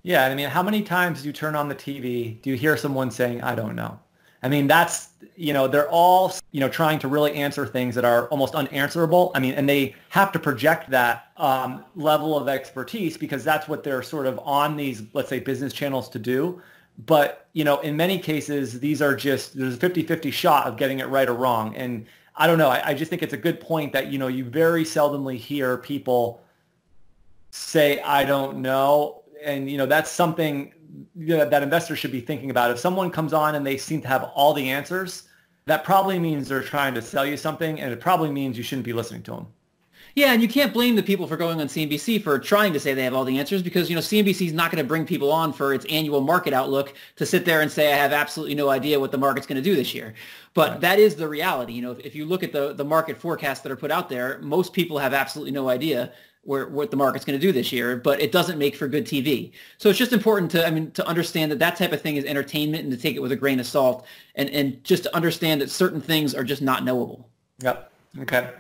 Yeah, 0.09 0.25
I 0.25 0.35
mean, 0.35 0.49
how 0.49 0.63
many 0.63 0.81
times 0.81 1.21
do 1.21 1.27
you 1.27 1.35
turn 1.35 1.55
on 1.55 1.69
the 1.69 1.75
TV, 1.75 2.41
do 2.41 2.49
you 2.49 2.57
hear 2.57 2.79
someone 2.79 3.11
saying, 3.11 3.43
I 3.43 3.55
don't 3.55 3.77
know? 3.77 4.01
I 4.43 4.49
mean, 4.49 4.67
that's, 4.67 5.11
you 5.37 5.53
know, 5.53 5.69
they're 5.69 5.91
all, 5.91 6.33
you 6.51 6.61
know, 6.61 6.69
trying 6.71 6.99
to 7.01 7.09
really 7.09 7.35
answer 7.35 7.67
things 7.67 7.95
that 7.95 8.07
are 8.07 8.27
almost 8.29 8.55
unanswerable. 8.55 9.33
I 9.35 9.41
mean, 9.41 9.53
and 9.53 9.69
they 9.69 9.95
have 10.09 10.33
to 10.33 10.39
project 10.39 10.89
that 10.93 11.31
um, 11.37 11.85
level 11.95 12.39
of 12.39 12.49
expertise 12.49 13.19
because 13.19 13.45
that's 13.45 13.69
what 13.69 13.85
they're 13.85 14.03
sort 14.03 14.25
of 14.25 14.41
on 14.45 14.79
these, 14.79 15.03
let's 15.13 15.29
say, 15.29 15.41
business 15.41 15.75
channels 15.75 16.09
to 16.09 16.19
do. 16.19 16.63
But, 17.05 17.47
you 17.53 17.65
know, 17.65 17.79
in 17.81 17.95
many 17.95 18.19
cases, 18.19 18.81
these 18.81 19.03
are 19.03 19.15
just, 19.15 19.59
there's 19.59 19.75
a 19.75 19.79
50-50 19.79 20.33
shot 20.33 20.67
of 20.67 20.79
getting 20.79 21.01
it 21.01 21.09
right 21.09 21.29
or 21.29 21.35
wrong. 21.35 21.77
And 21.77 22.07
I 22.35 22.47
don't 22.47 22.57
know, 22.57 22.71
I, 22.71 22.81
I 22.83 22.95
just 22.95 23.11
think 23.11 23.23
it's 23.23 23.35
a 23.35 23.37
good 23.37 23.61
point 23.61 23.93
that, 23.93 24.11
you 24.11 24.17
know, 24.17 24.29
you 24.29 24.47
very 24.47 24.85
seldomly 24.85 25.37
hear 25.37 25.77
people 25.77 26.41
say, 27.51 28.01
I 28.01 28.25
don't 28.25 28.63
know 28.63 29.18
and 29.45 29.71
you 29.71 29.79
know 29.79 29.87
that's 29.87 30.11
something 30.11 30.73
you 31.17 31.37
know, 31.37 31.49
that 31.49 31.63
investors 31.63 31.99
should 31.99 32.13
be 32.13 32.21
thinking 32.21 32.51
about. 32.51 32.71
If 32.71 32.79
someone 32.79 33.11
comes 33.11 33.33
on 33.33 33.55
and 33.55 33.67
they 33.67 33.77
seem 33.77 34.01
to 34.03 34.09
have 34.09 34.25
all 34.35 34.55
the 34.55 34.71
answers, 34.71 35.29
that 35.67 35.85
probably 35.85 36.19
means 36.19 36.49
they're 36.49 36.63
trying 36.63 36.95
to 36.95 37.03
sell 37.03 37.27
you 37.27 37.37
something, 37.37 37.81
and 37.81 37.93
it 37.93 38.01
probably 38.01 38.31
means 38.31 38.57
you 38.57 38.63
shouldn't 38.63 38.87
be 38.87 38.93
listening 38.93 39.23
to 39.25 39.33
them. 39.33 39.47
Yeah, 40.15 40.33
and 40.33 40.43
you 40.43 40.49
can't 40.49 40.73
blame 40.73 40.97
the 40.97 41.03
people 41.03 41.27
for 41.27 41.37
going 41.37 41.61
on 41.61 41.69
CNBC 41.69 42.23
for 42.23 42.39
trying 42.39 42.73
to 42.73 42.81
say 42.81 42.95
they 42.95 43.05
have 43.05 43.15
all 43.15 43.25
the 43.25 43.39
answers 43.39 43.63
because, 43.63 43.89
you 43.89 43.95
know, 43.95 44.01
CNBC 44.01 44.47
is 44.47 44.53
not 44.53 44.73
going 44.73 44.83
to 44.83 44.89
bring 44.89 45.07
people 45.07 45.31
on 45.31 45.53
for 45.53 45.73
its 45.73 45.85
annual 45.89 46.21
market 46.21 46.53
outlook 46.53 46.95
to 47.17 47.27
sit 47.27 47.45
there 47.45 47.61
and 47.61 47.71
say, 47.71 47.93
I 47.93 47.97
have 47.97 48.13
absolutely 48.13 48.55
no 48.55 48.71
idea 48.71 48.99
what 48.99 49.13
the 49.13 49.19
market's 49.19 49.47
going 49.47 49.63
to 49.63 49.63
do 49.63 49.77
this 49.77 49.95
year. 49.95 50.15
But 50.55 50.71
right. 50.71 50.81
that 50.81 50.99
is 50.99 51.15
the 51.15 51.29
reality. 51.29 51.75
You 51.75 51.83
know, 51.83 51.93
if, 51.93 52.01
if 52.01 52.15
you 52.17 52.25
look 52.25 52.43
at 52.43 52.53
the, 52.53 52.73
the 52.73 52.85
market 52.85 53.17
forecasts 53.17 53.61
that 53.61 53.71
are 53.71 53.77
put 53.77 53.91
out 53.91 54.09
there, 54.09 54.39
most 54.43 54.73
people 54.73 54.99
have 54.99 55.15
absolutely 55.15 55.53
no 55.53 55.69
idea 55.69 56.13
where, 56.49 56.67
what 56.67 56.91
the 56.91 56.97
market's 56.97 57.27
going 57.27 57.39
to 57.39 57.47
do 57.47 57.53
this 57.53 57.73
year, 57.73 57.95
but 57.95 58.23
it 58.23 58.33
doesn't 58.33 58.57
make 58.57 58.75
for 58.75 58.89
good 58.89 59.05
TV. 59.05 59.53
So 59.77 59.91
it's 59.91 59.99
just 59.99 60.15
important 60.15 60.51
to, 60.53 60.67
I 60.67 60.71
mean, 60.71 60.91
to 60.93 61.07
understand 61.07 61.53
that 61.53 61.59
that 61.59 61.77
type 61.77 61.93
of 61.93 62.01
thing 62.01 62.17
is 62.17 62.25
entertainment 62.25 62.85
and 62.85 62.91
to 62.91 62.97
take 62.97 63.17
it 63.17 63.19
with 63.21 63.33
a 63.33 63.37
grain 63.37 63.61
of 63.61 63.67
salt 63.67 64.07
and, 64.35 64.49
and 64.49 64.83
just 64.83 65.03
to 65.03 65.15
understand 65.15 65.61
that 65.61 65.69
certain 65.69 66.01
things 66.01 66.35
are 66.35 66.45
just 66.45 66.63
not 66.63 66.85
knowable. 66.85 67.29
Yep. 67.59 67.93
Okay. 68.21 68.51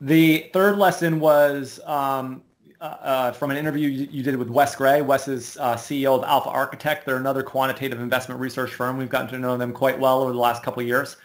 The 0.00 0.48
third 0.52 0.78
lesson 0.78 1.18
was 1.18 1.80
um, 1.86 2.40
uh, 2.80 2.84
uh 2.84 3.32
from 3.32 3.50
an 3.50 3.56
interview 3.56 3.88
you, 3.88 4.22
did 4.22 4.36
with 4.36 4.48
Wes 4.48 4.76
Gray. 4.76 5.02
Wes 5.02 5.26
is 5.26 5.56
uh, 5.56 5.74
CEO 5.74 6.16
of 6.16 6.22
Alpha 6.22 6.50
Architect. 6.50 7.04
They're 7.04 7.16
another 7.16 7.42
quantitative 7.42 7.98
investment 7.98 8.40
research 8.40 8.74
firm. 8.74 8.96
We've 8.96 9.08
gotten 9.08 9.30
to 9.30 9.40
know 9.40 9.56
them 9.56 9.72
quite 9.72 9.98
well 9.98 10.22
over 10.22 10.30
the 10.30 10.38
last 10.38 10.62
couple 10.62 10.82
of 10.82 10.86
years. 10.86 11.16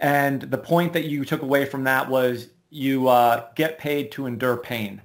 And 0.00 0.40
the 0.40 0.56
point 0.56 0.94
that 0.94 1.04
you 1.04 1.26
took 1.26 1.42
away 1.42 1.66
from 1.66 1.84
that 1.84 2.08
was 2.08 2.48
you 2.70 3.08
uh, 3.08 3.48
get 3.54 3.78
paid 3.78 4.10
to 4.12 4.24
endure 4.24 4.56
pain. 4.56 5.02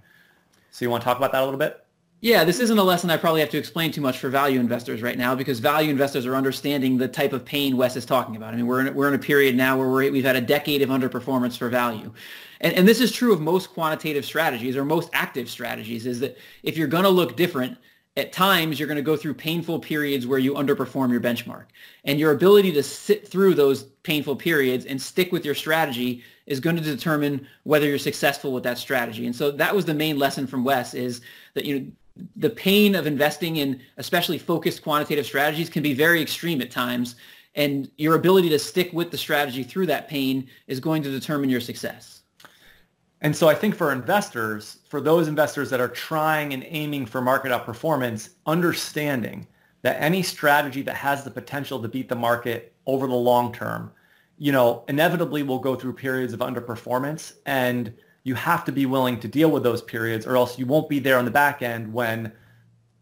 So 0.73 0.83
you 0.83 0.89
want 0.89 1.01
to 1.01 1.05
talk 1.05 1.17
about 1.17 1.31
that 1.33 1.43
a 1.43 1.45
little 1.45 1.59
bit? 1.59 1.85
Yeah, 2.19 2.43
this 2.43 2.59
isn't 2.59 2.77
a 2.79 2.83
lesson 2.83 3.11
I 3.11 3.17
probably 3.17 3.41
have 3.41 3.49
to 3.51 3.59
explain 3.59 3.91
too 3.91 4.01
much 4.01 4.17
for 4.17 4.29
value 4.29 4.59
investors 4.59 5.03
right 5.03 5.17
now 5.17 5.35
because 5.35 5.59
value 5.59 5.91
investors 5.91 6.25
are 6.25 6.35
understanding 6.35 6.97
the 6.97 7.07
type 7.07 7.31
of 7.31 7.45
pain 7.45 7.77
Wes 7.77 7.95
is 7.95 8.05
talking 8.05 8.35
about. 8.35 8.55
I 8.55 8.57
mean, 8.57 8.65
we're 8.65 8.87
in, 8.87 8.95
we're 8.95 9.07
in 9.07 9.13
a 9.13 9.19
period 9.19 9.55
now 9.55 9.77
where 9.77 9.87
we 9.87 10.21
have 10.21 10.35
had 10.35 10.35
a 10.35 10.45
decade 10.45 10.81
of 10.81 10.89
underperformance 10.89 11.57
for 11.57 11.69
value. 11.69 12.11
And, 12.59 12.73
and 12.73 12.87
this 12.87 13.01
is 13.01 13.11
true 13.11 13.33
of 13.33 13.39
most 13.39 13.71
quantitative 13.71 14.25
strategies 14.25 14.75
or 14.75 14.83
most 14.83 15.11
active 15.13 15.47
strategies 15.47 16.07
is 16.07 16.21
that 16.21 16.37
if 16.63 16.75
you're 16.75 16.87
going 16.87 17.03
to 17.03 17.09
look 17.09 17.35
different, 17.37 17.77
at 18.15 18.31
times 18.31 18.79
you're 18.79 18.87
going 18.87 18.95
to 18.95 19.01
go 19.01 19.17
through 19.17 19.33
painful 19.33 19.79
periods 19.79 20.27
where 20.27 20.39
you 20.39 20.53
underperform 20.53 21.11
your 21.11 21.21
benchmark. 21.21 21.65
And 22.05 22.19
your 22.19 22.31
ability 22.31 22.71
to 22.73 22.83
sit 22.83 23.27
through 23.27 23.55
those 23.55 23.83
painful 24.03 24.35
periods 24.35 24.85
and 24.85 25.01
stick 25.01 25.31
with 25.31 25.43
your 25.43 25.55
strategy 25.55 26.23
is 26.45 26.59
going 26.59 26.75
to 26.75 26.81
determine 26.81 27.47
whether 27.63 27.87
you're 27.87 27.97
successful 27.97 28.53
with 28.53 28.63
that 28.63 28.77
strategy. 28.77 29.25
And 29.25 29.35
so 29.35 29.49
that 29.51 29.75
was 29.75 29.85
the 29.85 29.93
main 29.93 30.19
lesson 30.19 30.45
from 30.45 30.63
Wes 30.63 30.93
is 30.93 31.21
that 31.55 31.65
you 31.65 31.79
know 31.79 31.91
the 32.35 32.49
pain 32.49 32.93
of 32.93 33.07
investing 33.07 33.55
in 33.55 33.81
especially 33.97 34.37
focused 34.37 34.83
quantitative 34.83 35.25
strategies 35.25 35.67
can 35.67 35.81
be 35.81 35.95
very 35.95 36.21
extreme 36.21 36.61
at 36.61 36.69
times 36.69 37.15
and 37.55 37.89
your 37.97 38.15
ability 38.15 38.49
to 38.49 38.59
stick 38.59 38.91
with 38.93 39.11
the 39.11 39.17
strategy 39.17 39.63
through 39.63 39.87
that 39.87 40.07
pain 40.07 40.47
is 40.67 40.79
going 40.79 41.03
to 41.03 41.11
determine 41.11 41.49
your 41.49 41.61
success. 41.61 42.22
And 43.23 43.33
so 43.35 43.47
I 43.47 43.55
think 43.55 43.73
for 43.73 43.93
investors, 43.93 44.79
for 44.89 44.99
those 44.99 45.29
investors 45.29 45.69
that 45.69 45.79
are 45.79 45.87
trying 45.87 46.53
and 46.53 46.65
aiming 46.67 47.05
for 47.05 47.21
market 47.21 47.51
outperformance, 47.51 48.31
understanding 48.45 49.47
that 49.81 49.95
any 50.01 50.21
strategy 50.21 50.81
that 50.81 50.95
has 50.95 51.23
the 51.23 51.31
potential 51.31 51.81
to 51.81 51.87
beat 51.87 52.09
the 52.09 52.15
market 52.15 52.73
over 52.85 53.07
the 53.07 53.13
long 53.13 53.53
term, 53.53 53.91
you 54.37 54.51
know, 54.51 54.83
inevitably 54.89 55.41
will 55.41 55.59
go 55.59 55.73
through 55.73 55.93
periods 55.93 56.33
of 56.33 56.41
underperformance 56.41 57.33
and 57.45 57.93
you 58.23 58.35
have 58.35 58.65
to 58.65 58.73
be 58.73 58.85
willing 58.85 59.17
to 59.21 59.27
deal 59.29 59.49
with 59.49 59.63
those 59.63 59.81
periods 59.81 60.25
or 60.25 60.35
else 60.35 60.59
you 60.59 60.65
won't 60.65 60.89
be 60.89 60.99
there 60.99 61.17
on 61.17 61.25
the 61.25 61.31
back 61.31 61.61
end 61.61 61.93
when 61.93 62.31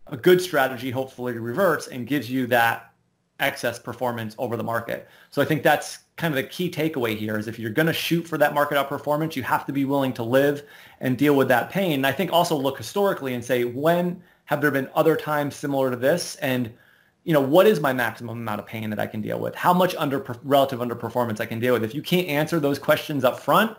a 0.07 0.17
good 0.17 0.39
strategy 0.39 0.91
hopefully 0.91 1.33
reverts 1.33 1.87
and 1.87 2.05
gives 2.05 2.29
you 2.29 2.45
that 2.45 2.93
excess 3.39 3.79
performance 3.79 4.35
over 4.37 4.55
the 4.55 4.63
market. 4.63 5.07
So 5.31 5.41
I 5.41 5.45
think 5.45 5.63
that's 5.63 5.99
kind 6.21 6.31
of 6.31 6.35
the 6.35 6.49
key 6.49 6.69
takeaway 6.69 7.17
here 7.17 7.35
is 7.35 7.47
if 7.47 7.57
you're 7.57 7.71
going 7.71 7.87
to 7.87 7.93
shoot 7.93 8.27
for 8.27 8.37
that 8.37 8.53
market 8.53 8.77
outperformance, 8.77 9.35
you 9.35 9.41
have 9.41 9.65
to 9.65 9.73
be 9.73 9.85
willing 9.85 10.13
to 10.13 10.23
live 10.23 10.63
and 10.99 11.17
deal 11.17 11.35
with 11.35 11.47
that 11.47 11.71
pain. 11.71 11.93
And 11.93 12.07
I 12.07 12.11
think 12.11 12.31
also 12.31 12.55
look 12.55 12.77
historically 12.77 13.33
and 13.33 13.43
say, 13.43 13.63
when 13.63 14.21
have 14.45 14.61
there 14.61 14.69
been 14.69 14.87
other 14.93 15.15
times 15.15 15.55
similar 15.55 15.89
to 15.89 15.95
this? 15.95 16.35
And, 16.35 16.71
you 17.23 17.33
know, 17.33 17.41
what 17.41 17.65
is 17.65 17.79
my 17.79 17.91
maximum 17.91 18.37
amount 18.37 18.59
of 18.59 18.67
pain 18.67 18.91
that 18.91 18.99
I 18.99 19.07
can 19.07 19.21
deal 19.21 19.39
with? 19.39 19.55
How 19.55 19.73
much 19.73 19.95
under 19.95 20.23
relative 20.43 20.79
underperformance 20.79 21.41
I 21.41 21.47
can 21.47 21.59
deal 21.59 21.73
with? 21.73 21.83
If 21.83 21.95
you 21.95 22.03
can't 22.03 22.27
answer 22.27 22.59
those 22.59 22.77
questions 22.77 23.23
up 23.23 23.39
front, 23.39 23.75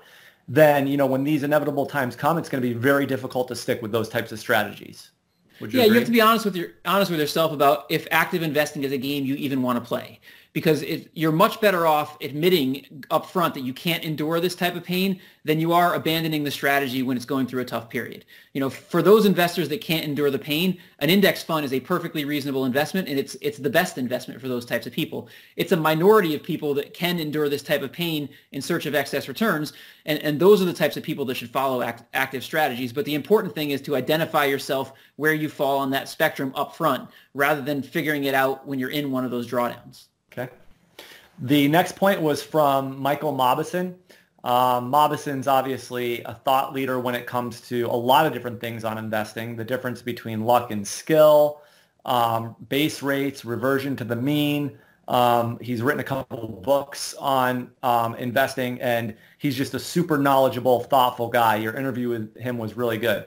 then, 0.48 0.88
you 0.88 0.96
know, 0.96 1.06
when 1.06 1.22
these 1.22 1.44
inevitable 1.44 1.86
times 1.86 2.16
come, 2.16 2.38
it's 2.38 2.48
going 2.48 2.60
to 2.60 2.68
be 2.68 2.74
very 2.74 3.06
difficult 3.06 3.46
to 3.48 3.54
stick 3.54 3.80
with 3.80 3.92
those 3.92 4.08
types 4.08 4.32
of 4.32 4.40
strategies. 4.40 5.12
You 5.60 5.68
yeah, 5.68 5.82
agree? 5.82 5.94
you 5.94 6.00
have 6.00 6.06
to 6.06 6.12
be 6.12 6.20
honest 6.20 6.44
with 6.44 6.56
your 6.56 6.70
honest 6.84 7.08
with 7.08 7.20
yourself 7.20 7.52
about 7.52 7.86
if 7.88 8.08
active 8.10 8.42
investing 8.42 8.82
is 8.82 8.90
a 8.90 8.98
game 8.98 9.24
you 9.24 9.36
even 9.36 9.62
want 9.62 9.76
to 9.76 9.84
play 9.86 10.18
because 10.52 10.82
if 10.82 11.08
you're 11.14 11.32
much 11.32 11.60
better 11.60 11.86
off 11.86 12.20
admitting 12.20 13.04
up 13.10 13.26
front 13.26 13.54
that 13.54 13.62
you 13.62 13.72
can't 13.72 14.04
endure 14.04 14.38
this 14.38 14.54
type 14.54 14.76
of 14.76 14.84
pain 14.84 15.18
than 15.44 15.58
you 15.58 15.72
are 15.72 15.94
abandoning 15.94 16.44
the 16.44 16.50
strategy 16.50 17.02
when 17.02 17.16
it's 17.16 17.26
going 17.26 17.46
through 17.46 17.62
a 17.62 17.64
tough 17.64 17.88
period. 17.88 18.24
You 18.52 18.60
know, 18.60 18.68
for 18.68 19.02
those 19.02 19.24
investors 19.24 19.68
that 19.70 19.80
can't 19.80 20.04
endure 20.04 20.30
the 20.30 20.38
pain, 20.38 20.78
an 20.98 21.10
index 21.10 21.42
fund 21.42 21.64
is 21.64 21.72
a 21.72 21.80
perfectly 21.80 22.24
reasonable 22.24 22.66
investment 22.66 23.08
and 23.08 23.18
it's 23.18 23.34
it's 23.40 23.58
the 23.58 23.70
best 23.70 23.96
investment 23.96 24.40
for 24.40 24.48
those 24.48 24.66
types 24.66 24.86
of 24.86 24.92
people. 24.92 25.28
It's 25.56 25.72
a 25.72 25.76
minority 25.76 26.34
of 26.34 26.42
people 26.42 26.74
that 26.74 26.92
can 26.92 27.18
endure 27.18 27.48
this 27.48 27.62
type 27.62 27.82
of 27.82 27.92
pain 27.92 28.28
in 28.52 28.60
search 28.60 28.84
of 28.86 28.94
excess 28.94 29.28
returns 29.28 29.72
and, 30.04 30.18
and 30.20 30.38
those 30.38 30.60
are 30.60 30.66
the 30.66 30.72
types 30.72 30.96
of 30.96 31.02
people 31.02 31.24
that 31.26 31.36
should 31.36 31.50
follow 31.50 31.80
act, 31.80 32.04
active 32.12 32.44
strategies. 32.44 32.92
But 32.92 33.06
the 33.06 33.14
important 33.14 33.54
thing 33.54 33.70
is 33.70 33.80
to 33.82 33.96
identify 33.96 34.44
yourself 34.44 34.92
where 35.16 35.34
you 35.34 35.48
fall 35.48 35.78
on 35.78 35.90
that 35.90 36.08
spectrum 36.08 36.52
up 36.54 36.76
front 36.76 37.08
rather 37.34 37.62
than 37.62 37.82
figuring 37.82 38.24
it 38.24 38.34
out 38.34 38.66
when 38.66 38.78
you're 38.78 38.90
in 38.90 39.10
one 39.10 39.24
of 39.24 39.30
those 39.30 39.50
drawdowns. 39.50 40.08
Okay. 40.32 40.48
The 41.40 41.68
next 41.68 41.96
point 41.96 42.20
was 42.20 42.42
from 42.42 42.98
Michael 42.98 43.32
Mauboussin. 43.32 43.94
Um, 44.44 44.90
Mauboussin's 44.90 45.46
obviously 45.46 46.22
a 46.22 46.34
thought 46.34 46.72
leader 46.72 46.98
when 46.98 47.14
it 47.14 47.26
comes 47.26 47.60
to 47.68 47.86
a 47.86 47.94
lot 47.94 48.26
of 48.26 48.32
different 48.32 48.60
things 48.60 48.84
on 48.84 48.98
investing, 48.98 49.56
the 49.56 49.64
difference 49.64 50.02
between 50.02 50.44
luck 50.44 50.70
and 50.70 50.86
skill, 50.86 51.62
um, 52.04 52.56
base 52.68 53.02
rates, 53.02 53.44
reversion 53.44 53.94
to 53.96 54.04
the 54.04 54.16
mean. 54.16 54.78
Um, 55.08 55.58
he's 55.60 55.82
written 55.82 56.00
a 56.00 56.04
couple 56.04 56.42
of 56.42 56.62
books 56.62 57.14
on 57.14 57.70
um, 57.82 58.14
investing, 58.16 58.80
and 58.80 59.14
he's 59.38 59.56
just 59.56 59.74
a 59.74 59.78
super 59.78 60.18
knowledgeable, 60.18 60.80
thoughtful 60.84 61.28
guy. 61.28 61.56
Your 61.56 61.74
interview 61.74 62.08
with 62.08 62.36
him 62.36 62.58
was 62.58 62.76
really 62.76 62.98
good. 62.98 63.26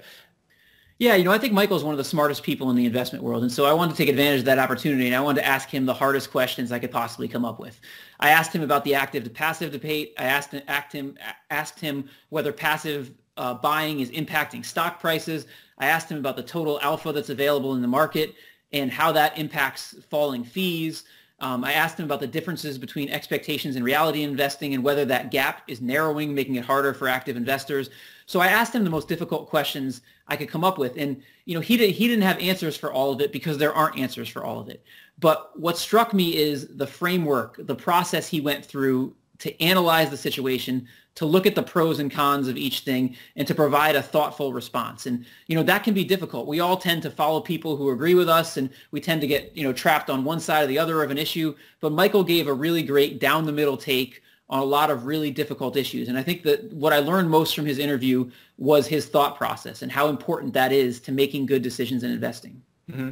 Yeah, 0.98 1.16
you 1.16 1.26
know, 1.26 1.34
I 1.34 1.38
think 1.38 1.52
Michael's 1.52 1.84
one 1.84 1.94
of 1.94 1.98
the 1.98 2.06
smartest 2.06 2.42
people 2.44 2.70
in 2.70 2.78
the 2.78 2.86
investment 2.86 3.22
world. 3.22 3.44
And 3.44 3.52
so 3.52 3.66
I 3.66 3.74
wanted 3.74 3.92
to 3.92 3.98
take 3.98 4.08
advantage 4.08 4.40
of 4.40 4.46
that 4.46 4.60
opportunity 4.60 5.08
and 5.08 5.16
I 5.16 5.20
wanted 5.20 5.42
to 5.42 5.48
ask 5.48 5.70
him 5.70 5.86
the 5.86 5.94
hardest 5.94 6.32
questions 6.32 6.72
I 6.72 6.80
could 6.80 6.92
possibly 6.92 7.28
come 7.28 7.44
up 7.44 7.60
with. 7.60 7.82
I 8.22 8.30
asked 8.30 8.54
him 8.54 8.62
about 8.62 8.86
the 8.86 8.96
active 8.96 9.26
to 9.26 9.30
passive 9.30 9.74
debate. 9.74 10.14
I 10.18 10.24
asked 10.24 10.52
him, 10.52 11.18
asked 11.50 11.80
him 11.82 12.08
whether 12.30 12.54
passive 12.54 13.12
uh, 13.36 13.56
buying 13.56 14.00
is 14.00 14.10
impacting 14.12 14.64
stock 14.64 15.02
prices. 15.02 15.48
I 15.80 15.88
asked 15.88 16.10
him 16.10 16.18
about 16.18 16.38
the 16.38 16.44
total 16.44 16.80
alpha 16.80 17.12
that's 17.12 17.30
available 17.30 17.76
in 17.76 17.82
the 17.82 17.90
market 17.90 18.34
and 18.72 18.90
how 18.90 19.12
that 19.12 19.38
impacts 19.38 19.96
falling 20.10 20.46
fees. 20.46 21.04
Um, 21.42 21.66
I 21.66 21.74
asked 21.74 22.00
him 22.00 22.06
about 22.06 22.22
the 22.22 22.28
differences 22.28 22.78
between 22.78 23.10
expectations 23.10 23.76
and 23.76 23.84
reality 23.84 24.24
investing 24.24 24.74
and 24.74 24.82
whether 24.82 25.04
that 25.04 25.32
gap 25.32 25.64
is 25.68 25.82
narrowing, 25.82 26.34
making 26.34 26.56
it 26.56 26.64
harder 26.64 26.94
for 26.94 27.10
active 27.10 27.36
investors. 27.36 27.90
So 28.26 28.40
I 28.40 28.48
asked 28.48 28.74
him 28.74 28.84
the 28.84 28.90
most 28.90 29.08
difficult 29.08 29.50
questions 29.50 30.02
I 30.28 30.36
could 30.36 30.50
come 30.50 30.64
up 30.64 30.78
with. 30.78 30.98
And, 30.98 31.22
you 31.46 31.54
know, 31.54 31.62
he, 31.62 31.78
did, 31.78 31.92
he 31.92 32.08
didn't 32.08 32.24
have 32.24 32.40
answers 32.40 32.76
for 32.76 32.92
all 32.92 33.12
of 33.12 33.22
it 33.22 33.32
because 33.32 33.58
there 33.58 33.74
aren't 33.74 34.00
answers 34.00 34.28
for 34.28 34.44
all 34.44 34.60
of 34.60 34.70
it. 34.70 34.84
But 35.20 35.58
what 35.60 35.78
struck 35.78 36.14
me 36.14 36.36
is 36.36 36.68
the 36.76 36.88
framework, 36.88 37.58
the 37.60 37.76
process 37.76 38.28
he 38.28 38.42
went 38.42 38.66
through 38.66 39.16
to 39.40 39.62
analyze 39.62 40.10
the 40.10 40.18
situation, 40.18 40.88
to 41.14 41.26
look 41.26 41.46
at 41.46 41.56
the 41.56 41.64
pros 41.64 42.00
and 42.00 42.12
cons 42.12 42.48
of 42.48 42.58
each 42.58 42.80
thing, 42.82 43.16
and 43.36 43.48
to 43.48 43.56
provide 43.56 43.96
a 43.96 44.02
thoughtful 44.02 44.54
response. 44.54 45.06
And, 45.06 45.26
you 45.48 45.56
know, 45.56 45.64
that 45.64 45.84
can 45.84 45.94
be 45.94 46.04
difficult. 46.04 46.48
We 46.48 46.62
all 46.62 46.78
tend 46.78 47.02
to 47.04 47.12
follow 47.12 47.42
people 47.42 47.78
who 47.78 47.92
agree 47.92 48.16
with 48.16 48.30
us, 48.30 48.58
and 48.58 48.70
we 48.92 49.00
tend 49.02 49.22
to 49.22 49.28
get, 49.28 49.56
you 49.56 49.64
know, 49.64 49.74
trapped 49.74 50.10
on 50.10 50.24
one 50.24 50.40
side 50.40 50.64
or 50.64 50.68
the 50.68 50.80
other 50.80 51.04
of 51.04 51.12
an 51.12 51.18
issue. 51.18 51.56
But 51.80 51.92
Michael 51.92 52.24
gave 52.24 52.48
a 52.48 52.54
really 52.54 52.84
great 52.84 53.20
down 53.20 53.46
the 53.46 53.52
middle 53.52 53.78
take 53.78 54.22
on 54.50 54.60
a 54.60 54.66
lot 54.66 54.92
of 54.92 55.06
really 55.06 55.32
difficult 55.32 55.76
issues. 55.76 56.08
And 56.08 56.18
I 56.18 56.24
think 56.24 56.44
that 56.44 56.72
what 56.72 56.94
I 56.94 57.00
learned 57.00 57.30
most 57.30 57.56
from 57.56 57.66
his 57.66 57.80
interview 57.80 58.30
was 58.58 58.86
his 58.86 59.08
thought 59.08 59.36
process 59.36 59.82
and 59.82 59.92
how 59.92 60.08
important 60.08 60.54
that 60.54 60.72
is 60.72 61.00
to 61.02 61.12
making 61.12 61.48
good 61.48 61.64
decisions 61.64 62.04
in 62.04 62.12
investing. 62.12 62.62
Mm-hmm. 62.92 63.10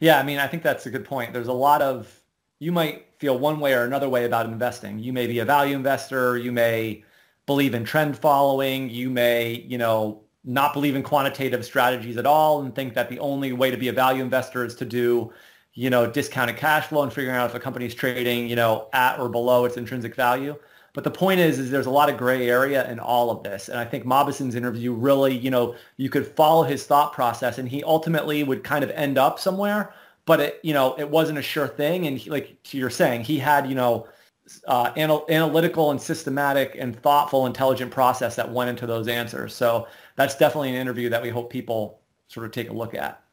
Yeah, 0.00 0.18
I 0.18 0.22
mean, 0.22 0.38
I 0.38 0.46
think 0.46 0.62
that's 0.62 0.84
a 0.84 0.90
good 0.90 1.04
point. 1.04 1.32
There's 1.32 1.48
a 1.48 1.52
lot 1.52 1.80
of, 1.80 2.22
you 2.58 2.70
might 2.70 3.06
feel 3.18 3.38
one 3.38 3.60
way 3.60 3.72
or 3.72 3.84
another 3.84 4.08
way 4.08 4.26
about 4.26 4.46
investing. 4.46 4.98
You 4.98 5.12
may 5.12 5.26
be 5.26 5.38
a 5.38 5.44
value 5.44 5.74
investor. 5.74 6.36
You 6.36 6.52
may 6.52 7.02
believe 7.46 7.74
in 7.74 7.84
trend 7.84 8.18
following. 8.18 8.90
You 8.90 9.08
may, 9.08 9.64
you 9.66 9.78
know, 9.78 10.20
not 10.44 10.74
believe 10.74 10.94
in 10.94 11.02
quantitative 11.02 11.64
strategies 11.64 12.18
at 12.18 12.26
all 12.26 12.60
and 12.60 12.74
think 12.74 12.92
that 12.92 13.08
the 13.08 13.18
only 13.18 13.54
way 13.54 13.70
to 13.70 13.78
be 13.78 13.88
a 13.88 13.92
value 13.92 14.22
investor 14.22 14.64
is 14.66 14.74
to 14.74 14.84
do 14.84 15.32
you 15.74 15.90
know, 15.90 16.06
discounted 16.10 16.56
cash 16.56 16.86
flow 16.86 17.02
and 17.02 17.12
figuring 17.12 17.36
out 17.36 17.50
if 17.50 17.54
a 17.54 17.60
company's 17.60 17.94
trading, 17.94 18.48
you 18.48 18.56
know, 18.56 18.88
at 18.92 19.18
or 19.18 19.28
below 19.28 19.64
its 19.64 19.76
intrinsic 19.76 20.14
value. 20.14 20.56
But 20.92 21.02
the 21.02 21.10
point 21.10 21.40
is, 21.40 21.58
is 21.58 21.70
there's 21.72 21.86
a 21.86 21.90
lot 21.90 22.08
of 22.08 22.16
gray 22.16 22.48
area 22.48 22.88
in 22.88 23.00
all 23.00 23.30
of 23.30 23.42
this. 23.42 23.68
And 23.68 23.78
I 23.78 23.84
think 23.84 24.04
Mauboussin's 24.04 24.54
interview 24.54 24.92
really, 24.92 25.36
you 25.36 25.50
know, 25.50 25.74
you 25.96 26.08
could 26.08 26.24
follow 26.24 26.62
his 26.62 26.86
thought 26.86 27.12
process 27.12 27.58
and 27.58 27.68
he 27.68 27.82
ultimately 27.82 28.44
would 28.44 28.62
kind 28.62 28.84
of 28.84 28.90
end 28.90 29.18
up 29.18 29.40
somewhere, 29.40 29.92
but 30.24 30.38
it, 30.38 30.60
you 30.62 30.72
know, 30.72 30.94
it 30.96 31.10
wasn't 31.10 31.38
a 31.38 31.42
sure 31.42 31.66
thing. 31.66 32.06
And 32.06 32.16
he, 32.16 32.30
like 32.30 32.72
you're 32.72 32.90
saying, 32.90 33.24
he 33.24 33.40
had, 33.40 33.68
you 33.68 33.74
know, 33.74 34.06
uh, 34.68 34.92
anal- 34.94 35.26
analytical 35.28 35.90
and 35.90 36.00
systematic 36.00 36.76
and 36.78 36.94
thoughtful, 37.02 37.46
intelligent 37.46 37.90
process 37.90 38.36
that 38.36 38.52
went 38.52 38.70
into 38.70 38.86
those 38.86 39.08
answers. 39.08 39.52
So 39.52 39.88
that's 40.14 40.36
definitely 40.36 40.68
an 40.68 40.76
interview 40.76 41.08
that 41.08 41.22
we 41.22 41.30
hope 41.30 41.50
people 41.50 42.02
sort 42.28 42.46
of 42.46 42.52
take 42.52 42.70
a 42.70 42.72
look 42.72 42.94
at. 42.94 43.23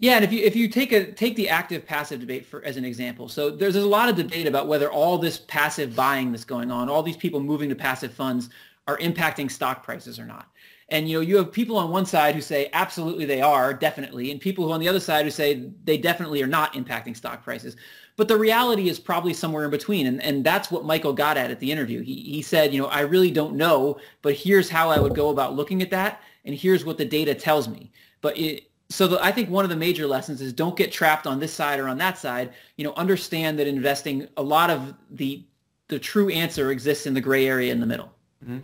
Yeah, 0.00 0.14
and 0.14 0.24
if 0.24 0.32
you 0.32 0.42
if 0.42 0.56
you 0.56 0.66
take 0.66 0.92
a 0.92 1.12
take 1.12 1.36
the 1.36 1.50
active 1.50 1.84
passive 1.84 2.20
debate 2.20 2.46
for 2.46 2.64
as 2.64 2.78
an 2.78 2.86
example, 2.86 3.28
so 3.28 3.50
there's, 3.50 3.74
there's 3.74 3.84
a 3.84 3.88
lot 3.88 4.08
of 4.08 4.16
debate 4.16 4.46
about 4.46 4.66
whether 4.66 4.90
all 4.90 5.18
this 5.18 5.38
passive 5.38 5.94
buying 5.94 6.32
that's 6.32 6.44
going 6.44 6.70
on, 6.70 6.88
all 6.88 7.02
these 7.02 7.18
people 7.18 7.38
moving 7.38 7.68
to 7.68 7.74
passive 7.74 8.12
funds 8.12 8.48
are 8.88 8.96
impacting 8.98 9.50
stock 9.50 9.82
prices 9.82 10.18
or 10.18 10.24
not. 10.24 10.48
And 10.88 11.06
you 11.06 11.18
know, 11.18 11.20
you 11.20 11.36
have 11.36 11.52
people 11.52 11.76
on 11.76 11.90
one 11.90 12.06
side 12.06 12.34
who 12.34 12.40
say 12.40 12.70
absolutely 12.72 13.26
they 13.26 13.42
are, 13.42 13.74
definitely, 13.74 14.30
and 14.30 14.40
people 14.40 14.64
who 14.64 14.72
on 14.72 14.80
the 14.80 14.88
other 14.88 15.00
side 15.00 15.26
who 15.26 15.30
say 15.30 15.70
they 15.84 15.98
definitely 15.98 16.42
are 16.42 16.46
not 16.46 16.72
impacting 16.72 17.14
stock 17.14 17.44
prices. 17.44 17.76
But 18.16 18.26
the 18.26 18.38
reality 18.38 18.88
is 18.88 18.98
probably 18.98 19.34
somewhere 19.34 19.64
in 19.64 19.70
between. 19.70 20.06
And, 20.06 20.22
and 20.22 20.42
that's 20.42 20.70
what 20.70 20.84
Michael 20.84 21.12
got 21.12 21.36
at 21.36 21.50
at 21.50 21.60
the 21.60 21.70
interview. 21.70 22.02
He, 22.02 22.14
he 22.14 22.42
said, 22.42 22.72
you 22.72 22.80
know, 22.80 22.88
I 22.88 23.00
really 23.00 23.30
don't 23.30 23.54
know, 23.54 23.98
but 24.22 24.34
here's 24.34 24.70
how 24.70 24.90
I 24.90 24.98
would 24.98 25.14
go 25.14 25.28
about 25.28 25.54
looking 25.54 25.82
at 25.82 25.90
that. 25.90 26.22
And 26.46 26.54
here's 26.54 26.84
what 26.86 26.96
the 26.98 27.04
data 27.04 27.34
tells 27.34 27.68
me. 27.68 27.92
But 28.22 28.36
it, 28.36 28.69
so 28.90 29.06
the, 29.06 29.24
I 29.24 29.30
think 29.30 29.48
one 29.48 29.64
of 29.64 29.70
the 29.70 29.76
major 29.76 30.06
lessons 30.06 30.40
is 30.40 30.52
don't 30.52 30.76
get 30.76 30.90
trapped 30.90 31.26
on 31.26 31.38
this 31.38 31.54
side 31.54 31.78
or 31.78 31.88
on 31.88 31.96
that 31.98 32.18
side. 32.18 32.52
You 32.76 32.84
know, 32.84 32.92
understand 32.94 33.58
that 33.60 33.68
investing, 33.68 34.28
a 34.36 34.42
lot 34.42 34.68
of 34.68 34.94
the 35.10 35.44
the 35.88 35.98
true 35.98 36.28
answer 36.28 36.70
exists 36.70 37.06
in 37.06 37.14
the 37.14 37.20
gray 37.20 37.46
area 37.46 37.72
in 37.72 37.80
the 37.80 37.86
middle. 37.86 38.12
Mm-hmm. 38.44 38.58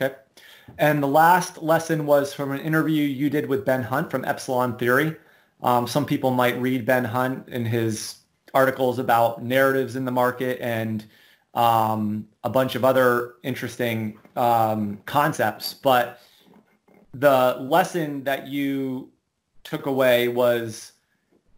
Okay. 0.00 0.14
And 0.78 1.02
the 1.02 1.08
last 1.08 1.62
lesson 1.62 2.06
was 2.06 2.32
from 2.32 2.52
an 2.52 2.60
interview 2.60 3.04
you 3.04 3.28
did 3.28 3.46
with 3.48 3.64
Ben 3.64 3.82
Hunt 3.82 4.10
from 4.10 4.24
Epsilon 4.24 4.78
Theory. 4.78 5.16
Um, 5.62 5.86
some 5.86 6.06
people 6.06 6.30
might 6.30 6.60
read 6.60 6.84
Ben 6.84 7.04
Hunt 7.04 7.48
in 7.48 7.64
his 7.64 8.18
articles 8.54 8.98
about 8.98 9.42
narratives 9.42 9.96
in 9.96 10.04
the 10.04 10.12
market 10.12 10.60
and 10.60 11.04
um, 11.54 12.28
a 12.44 12.50
bunch 12.50 12.74
of 12.74 12.84
other 12.84 13.34
interesting 13.42 14.18
um, 14.36 15.00
concepts. 15.04 15.74
But 15.74 16.20
the 17.14 17.56
lesson 17.60 18.24
that 18.24 18.46
you 18.46 19.11
took 19.64 19.86
away 19.86 20.28
was, 20.28 20.92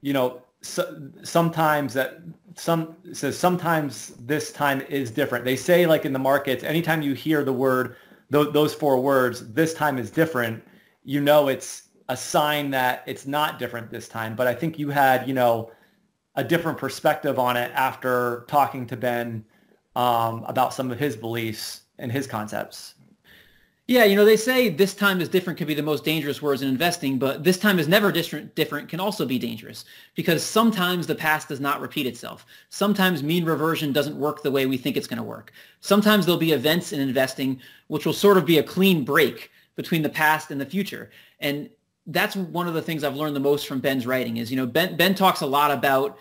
you 0.01 0.13
know, 0.13 0.43
so, 0.63 1.11
sometimes 1.23 1.93
that 1.95 2.21
some 2.55 2.97
says 3.13 3.39
sometimes 3.39 4.15
this 4.21 4.51
time 4.53 4.81
is 4.83 5.11
different. 5.11 5.45
They 5.45 5.57
say 5.57 5.87
like 5.87 6.05
in 6.05 6.13
the 6.13 6.19
markets, 6.19 6.65
anytime 6.65 7.03
you 7.03 7.13
hear 7.13 7.45
the 7.45 7.53
word 7.53 7.97
th- 8.33 8.53
those 8.53 8.75
four 8.75 9.01
words, 9.01 9.53
this 9.53 9.75
time 9.75 9.99
is 9.99 10.11
different. 10.11 10.63
You 11.05 11.21
know, 11.21 11.49
it's 11.49 11.89
a 12.09 12.17
sign 12.17 12.71
that 12.71 13.03
it's 13.07 13.27
not 13.27 13.59
different 13.59 13.91
this 13.91 14.09
time. 14.09 14.35
But 14.37 14.47
I 14.47 14.55
think 14.55 14.79
you 14.79 14.91
had, 14.91 15.27
you 15.27 15.35
know, 15.35 15.71
a 16.37 16.45
different 16.45 16.79
perspective 16.79 17.39
on 17.39 17.57
it 17.57 17.71
after 17.75 18.45
talking 18.49 18.87
to 18.87 18.97
Ben 18.97 19.45
um, 19.97 20.45
about 20.47 20.75
some 20.75 20.91
of 20.91 20.99
his 20.99 21.17
beliefs 21.17 21.83
and 21.99 22.11
his 22.11 22.27
concepts. 22.27 22.94
Yeah, 23.87 24.05
you 24.05 24.17
know, 24.17 24.25
they 24.25 24.39
say 24.39 24.71
this 24.71 24.95
time 24.95 25.21
is 25.21 25.29
different 25.29 25.59
can 25.59 25.67
be 25.67 25.75
the 25.75 25.83
most 25.83 26.05
dangerous 26.05 26.41
words 26.41 26.63
in 26.63 26.69
investing, 26.69 27.19
but 27.19 27.45
this 27.45 27.59
time 27.59 27.79
is 27.79 27.87
never 27.87 28.11
different 28.11 28.55
different 28.55 28.89
can 28.89 28.99
also 28.99 29.27
be 29.27 29.39
dangerous 29.39 29.85
because 30.15 30.43
sometimes 30.43 31.07
the 31.07 31.15
past 31.15 31.49
does 31.49 31.61
not 31.61 31.83
repeat 31.83 32.07
itself. 32.07 32.47
Sometimes 32.71 33.23
mean 33.23 33.45
reversion 33.45 33.93
doesn't 33.93 34.19
work 34.19 34.43
the 34.43 34.51
way 34.51 34.65
we 34.65 34.79
think 34.79 34.97
it's 34.97 35.07
going 35.07 35.19
to 35.19 35.23
work. 35.23 35.53
Sometimes 35.81 36.25
there'll 36.25 36.39
be 36.39 36.53
events 36.53 36.95
in 36.95 37.01
investing 37.01 37.61
which 37.89 38.07
will 38.07 38.15
sort 38.15 38.39
of 38.39 38.47
be 38.47 38.57
a 38.57 38.63
clean 38.63 39.05
break 39.05 39.51
between 39.77 40.01
the 40.01 40.09
past 40.09 40.51
and 40.51 40.59
the 40.59 40.67
future. 40.67 41.11
And 41.41 41.69
that's 42.07 42.37
one 42.37 42.67
of 42.67 42.73
the 42.73 42.83
things 42.83 43.05
I've 43.05 43.17
learned 43.17 43.37
the 43.37 43.41
most 43.41 43.67
from 43.67 43.81
Ben's 43.81 44.07
writing 44.07 44.39
is, 44.39 44.51
you 44.51 44.57
know, 44.57 44.67
Ben 44.67 44.97
Ben 44.97 45.15
talks 45.15 45.43
a 45.43 45.47
lot 45.47 45.71
about 45.71 46.17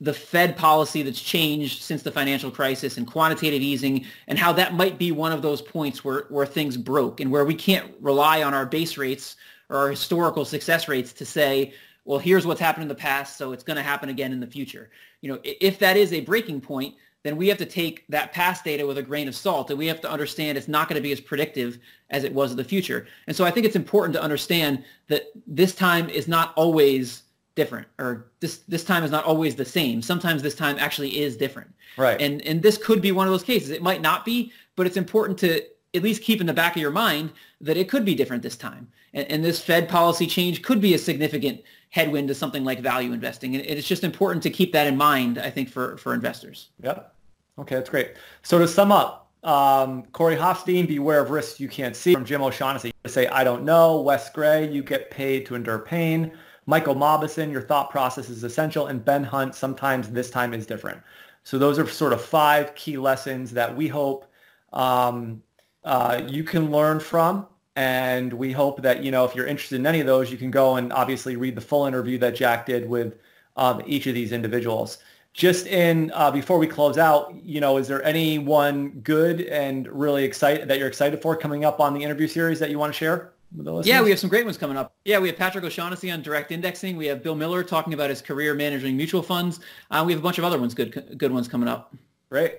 the 0.00 0.12
Fed 0.12 0.56
policy 0.56 1.02
that's 1.02 1.20
changed 1.20 1.82
since 1.82 2.02
the 2.02 2.10
financial 2.10 2.50
crisis 2.50 2.98
and 2.98 3.06
quantitative 3.06 3.62
easing 3.62 4.04
and 4.28 4.38
how 4.38 4.52
that 4.52 4.74
might 4.74 4.98
be 4.98 5.10
one 5.10 5.32
of 5.32 5.40
those 5.40 5.62
points 5.62 6.04
where, 6.04 6.26
where 6.28 6.44
things 6.44 6.76
broke 6.76 7.20
and 7.20 7.30
where 7.30 7.46
we 7.46 7.54
can't 7.54 7.90
rely 8.00 8.42
on 8.42 8.52
our 8.52 8.66
base 8.66 8.98
rates 8.98 9.36
or 9.70 9.78
our 9.78 9.90
historical 9.90 10.44
success 10.44 10.86
rates 10.86 11.12
to 11.14 11.24
say, 11.24 11.72
well, 12.04 12.18
here's 12.18 12.46
what's 12.46 12.60
happened 12.60 12.82
in 12.82 12.88
the 12.88 12.94
past, 12.94 13.36
so 13.36 13.52
it's 13.52 13.64
going 13.64 13.76
to 13.76 13.82
happen 13.82 14.10
again 14.10 14.32
in 14.32 14.40
the 14.40 14.46
future. 14.46 14.90
You 15.22 15.32
know, 15.32 15.40
if 15.42 15.78
that 15.78 15.96
is 15.96 16.12
a 16.12 16.20
breaking 16.20 16.60
point, 16.60 16.94
then 17.22 17.36
we 17.36 17.48
have 17.48 17.58
to 17.58 17.66
take 17.66 18.06
that 18.08 18.32
past 18.32 18.64
data 18.64 18.86
with 18.86 18.98
a 18.98 19.02
grain 19.02 19.26
of 19.26 19.34
salt 19.34 19.70
and 19.70 19.78
we 19.78 19.86
have 19.86 20.00
to 20.00 20.10
understand 20.10 20.56
it's 20.56 20.68
not 20.68 20.88
going 20.88 20.94
to 20.94 21.02
be 21.02 21.10
as 21.10 21.20
predictive 21.20 21.78
as 22.10 22.22
it 22.22 22.32
was 22.32 22.52
in 22.52 22.56
the 22.56 22.62
future. 22.62 23.06
And 23.26 23.34
so 23.34 23.44
I 23.44 23.50
think 23.50 23.66
it's 23.66 23.74
important 23.74 24.14
to 24.14 24.22
understand 24.22 24.84
that 25.08 25.24
this 25.46 25.74
time 25.74 26.08
is 26.08 26.28
not 26.28 26.52
always 26.54 27.24
different 27.56 27.88
or 27.98 28.26
this 28.38 28.58
this 28.68 28.84
time 28.84 29.02
is 29.02 29.10
not 29.10 29.24
always 29.24 29.56
the 29.56 29.64
same. 29.64 30.00
Sometimes 30.00 30.42
this 30.42 30.54
time 30.54 30.76
actually 30.78 31.18
is 31.18 31.36
different. 31.36 31.72
Right. 31.96 32.20
And 32.20 32.40
and 32.42 32.62
this 32.62 32.78
could 32.78 33.02
be 33.02 33.10
one 33.10 33.26
of 33.26 33.32
those 33.32 33.42
cases. 33.42 33.70
It 33.70 33.82
might 33.82 34.02
not 34.02 34.24
be 34.24 34.52
but 34.76 34.86
it's 34.86 34.96
important 34.96 35.38
to 35.40 35.62
at 35.94 36.02
least 36.02 36.22
keep 36.22 36.40
in 36.40 36.46
the 36.46 36.52
back 36.52 36.76
of 36.76 36.82
your 36.82 36.90
mind 36.90 37.32
that 37.62 37.76
it 37.76 37.88
could 37.88 38.04
be 38.04 38.14
different 38.14 38.42
this 38.42 38.56
time. 38.56 38.86
And, 39.14 39.30
and 39.30 39.44
this 39.44 39.60
fed 39.60 39.88
policy 39.88 40.26
change 40.26 40.62
could 40.62 40.80
be 40.80 40.92
a 40.92 40.98
significant 40.98 41.62
headwind 41.88 42.28
to 42.28 42.34
something 42.34 42.62
like 42.62 42.80
value 42.80 43.12
investing. 43.12 43.56
And 43.56 43.64
it's 43.64 43.88
just 43.88 44.04
important 44.04 44.42
to 44.42 44.50
keep 44.50 44.72
that 44.72 44.86
in 44.86 44.96
mind 44.96 45.38
i 45.38 45.50
think 45.50 45.68
for 45.68 45.96
for 45.96 46.14
investors. 46.14 46.68
Yep. 46.82 47.12
Okay 47.58 47.74
that's 47.74 47.90
great. 47.90 48.12
So 48.42 48.58
to 48.58 48.68
sum 48.68 48.92
up 48.92 49.26
um, 49.46 50.02
Corey 50.06 50.36
Hoffstein, 50.36 50.88
beware 50.88 51.20
of 51.20 51.30
risks 51.30 51.60
you 51.60 51.68
can't 51.68 51.94
see. 51.94 52.12
From 52.12 52.24
Jim 52.24 52.42
O'Shaughnessy, 52.42 52.92
say, 53.06 53.28
I 53.28 53.44
don't 53.44 53.64
know. 53.64 54.00
Wes 54.00 54.28
Gray, 54.30 54.68
you 54.70 54.82
get 54.82 55.10
paid 55.10 55.46
to 55.46 55.54
endure 55.54 55.78
pain. 55.78 56.32
Michael 56.66 56.96
Mauboussin, 56.96 57.50
your 57.50 57.62
thought 57.62 57.90
process 57.90 58.28
is 58.28 58.42
essential, 58.42 58.88
and 58.88 59.04
Ben 59.04 59.22
Hunt, 59.22 59.54
sometimes 59.54 60.10
this 60.10 60.30
time 60.30 60.52
is 60.52 60.66
different. 60.66 61.00
So 61.44 61.58
those 61.58 61.78
are 61.78 61.86
sort 61.86 62.12
of 62.12 62.20
five 62.20 62.74
key 62.74 62.98
lessons 62.98 63.52
that 63.52 63.74
we 63.74 63.86
hope 63.86 64.30
um, 64.72 65.42
uh, 65.84 66.22
you 66.26 66.42
can 66.42 66.70
learn 66.72 66.98
from. 66.98 67.46
And 67.76 68.32
we 68.32 68.52
hope 68.52 68.80
that, 68.82 69.04
you 69.04 69.10
know, 69.10 69.26
if 69.26 69.34
you're 69.34 69.46
interested 69.46 69.78
in 69.78 69.86
any 69.86 70.00
of 70.00 70.06
those, 70.06 70.32
you 70.32 70.38
can 70.38 70.50
go 70.50 70.76
and 70.76 70.92
obviously 70.94 71.36
read 71.36 71.54
the 71.54 71.60
full 71.60 71.84
interview 71.84 72.16
that 72.18 72.34
Jack 72.34 72.64
did 72.64 72.88
with 72.88 73.18
um, 73.56 73.82
each 73.86 74.06
of 74.06 74.14
these 74.14 74.32
individuals. 74.32 74.98
Just 75.34 75.66
in, 75.66 76.10
uh, 76.14 76.30
before 76.30 76.56
we 76.56 76.66
close 76.66 76.96
out, 76.96 77.34
you 77.44 77.60
know, 77.60 77.76
is 77.76 77.86
there 77.86 78.02
anyone 78.02 78.88
good 79.02 79.42
and 79.42 79.86
really 79.88 80.24
excited 80.24 80.66
that 80.68 80.78
you're 80.78 80.88
excited 80.88 81.20
for 81.20 81.36
coming 81.36 81.66
up 81.66 81.78
on 81.78 81.92
the 81.92 82.02
interview 82.02 82.26
series 82.26 82.58
that 82.60 82.70
you 82.70 82.78
want 82.78 82.94
to 82.94 82.98
share? 82.98 83.34
Yeah, 83.84 84.02
we 84.02 84.10
have 84.10 84.18
some 84.18 84.28
great 84.28 84.44
ones 84.44 84.58
coming 84.58 84.76
up. 84.76 84.96
Yeah, 85.04 85.18
we 85.18 85.28
have 85.28 85.36
Patrick 85.36 85.64
O'Shaughnessy 85.64 86.10
on 86.10 86.20
direct 86.22 86.52
indexing. 86.52 86.96
We 86.96 87.06
have 87.06 87.22
Bill 87.22 87.34
Miller 87.34 87.62
talking 87.62 87.94
about 87.94 88.10
his 88.10 88.20
career 88.20 88.54
managing 88.54 88.96
mutual 88.96 89.22
funds. 89.22 89.60
Uh, 89.90 90.02
we 90.06 90.12
have 90.12 90.20
a 90.20 90.22
bunch 90.22 90.38
of 90.38 90.44
other 90.44 90.58
ones, 90.58 90.74
good 90.74 91.14
good 91.16 91.32
ones 91.32 91.48
coming 91.48 91.68
up. 91.68 91.94
Great. 92.28 92.58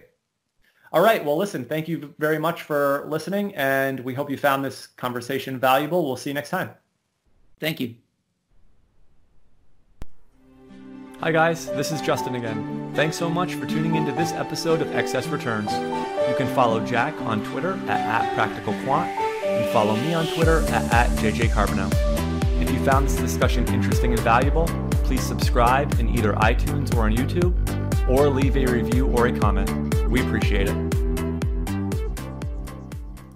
All 0.94 1.02
right. 1.02 1.24
Well, 1.24 1.38
listen, 1.38 1.66
thank 1.66 1.88
you 1.88 2.14
very 2.18 2.40
much 2.40 2.62
for 2.62 3.06
listening, 3.10 3.54
and 3.56 4.00
we 4.00 4.14
hope 4.14 4.30
you 4.32 4.38
found 4.38 4.64
this 4.64 4.88
conversation 4.88 5.60
valuable. 5.60 6.06
We'll 6.06 6.16
see 6.16 6.30
you 6.30 6.34
next 6.34 6.50
time. 6.50 6.72
Thank 7.60 7.80
you. 7.80 7.96
Hi 11.20 11.32
guys, 11.32 11.66
this 11.72 11.92
is 11.92 12.00
Justin 12.00 12.36
again. 12.36 12.92
Thanks 12.94 13.18
so 13.18 13.28
much 13.28 13.56
for 13.56 13.66
tuning 13.66 13.96
into 13.96 14.12
this 14.12 14.34
episode 14.34 14.82
of 14.82 14.96
Excess 14.96 15.26
Returns. 15.26 15.72
You 16.30 16.36
can 16.36 16.48
follow 16.54 16.80
Jack 16.86 17.20
on 17.22 17.44
Twitter 17.44 17.74
at, 17.88 18.00
at 18.00 18.36
PracticalQuant 18.38 19.27
follow 19.72 19.96
me 19.96 20.14
on 20.14 20.28
Twitter 20.28 20.60
at, 20.70 20.94
at 20.94 21.10
JJCarbonneau. 21.20 21.92
If 22.62 22.72
you 22.72 22.84
found 22.86 23.08
this 23.08 23.18
discussion 23.18 23.68
interesting 23.68 24.12
and 24.14 24.22
valuable, 24.22 24.66
please 25.04 25.22
subscribe 25.22 26.00
in 26.00 26.10
either 26.10 26.34
iTunes 26.34 26.96
or 26.96 27.02
on 27.02 27.16
YouTube, 27.16 27.54
or 28.10 28.30
leave 28.30 28.56
a 28.56 28.66
review 28.66 29.08
or 29.08 29.28
a 29.28 29.40
comment. 29.40 29.70
We 30.10 30.22
appreciate 30.22 30.70
it. 30.70 30.87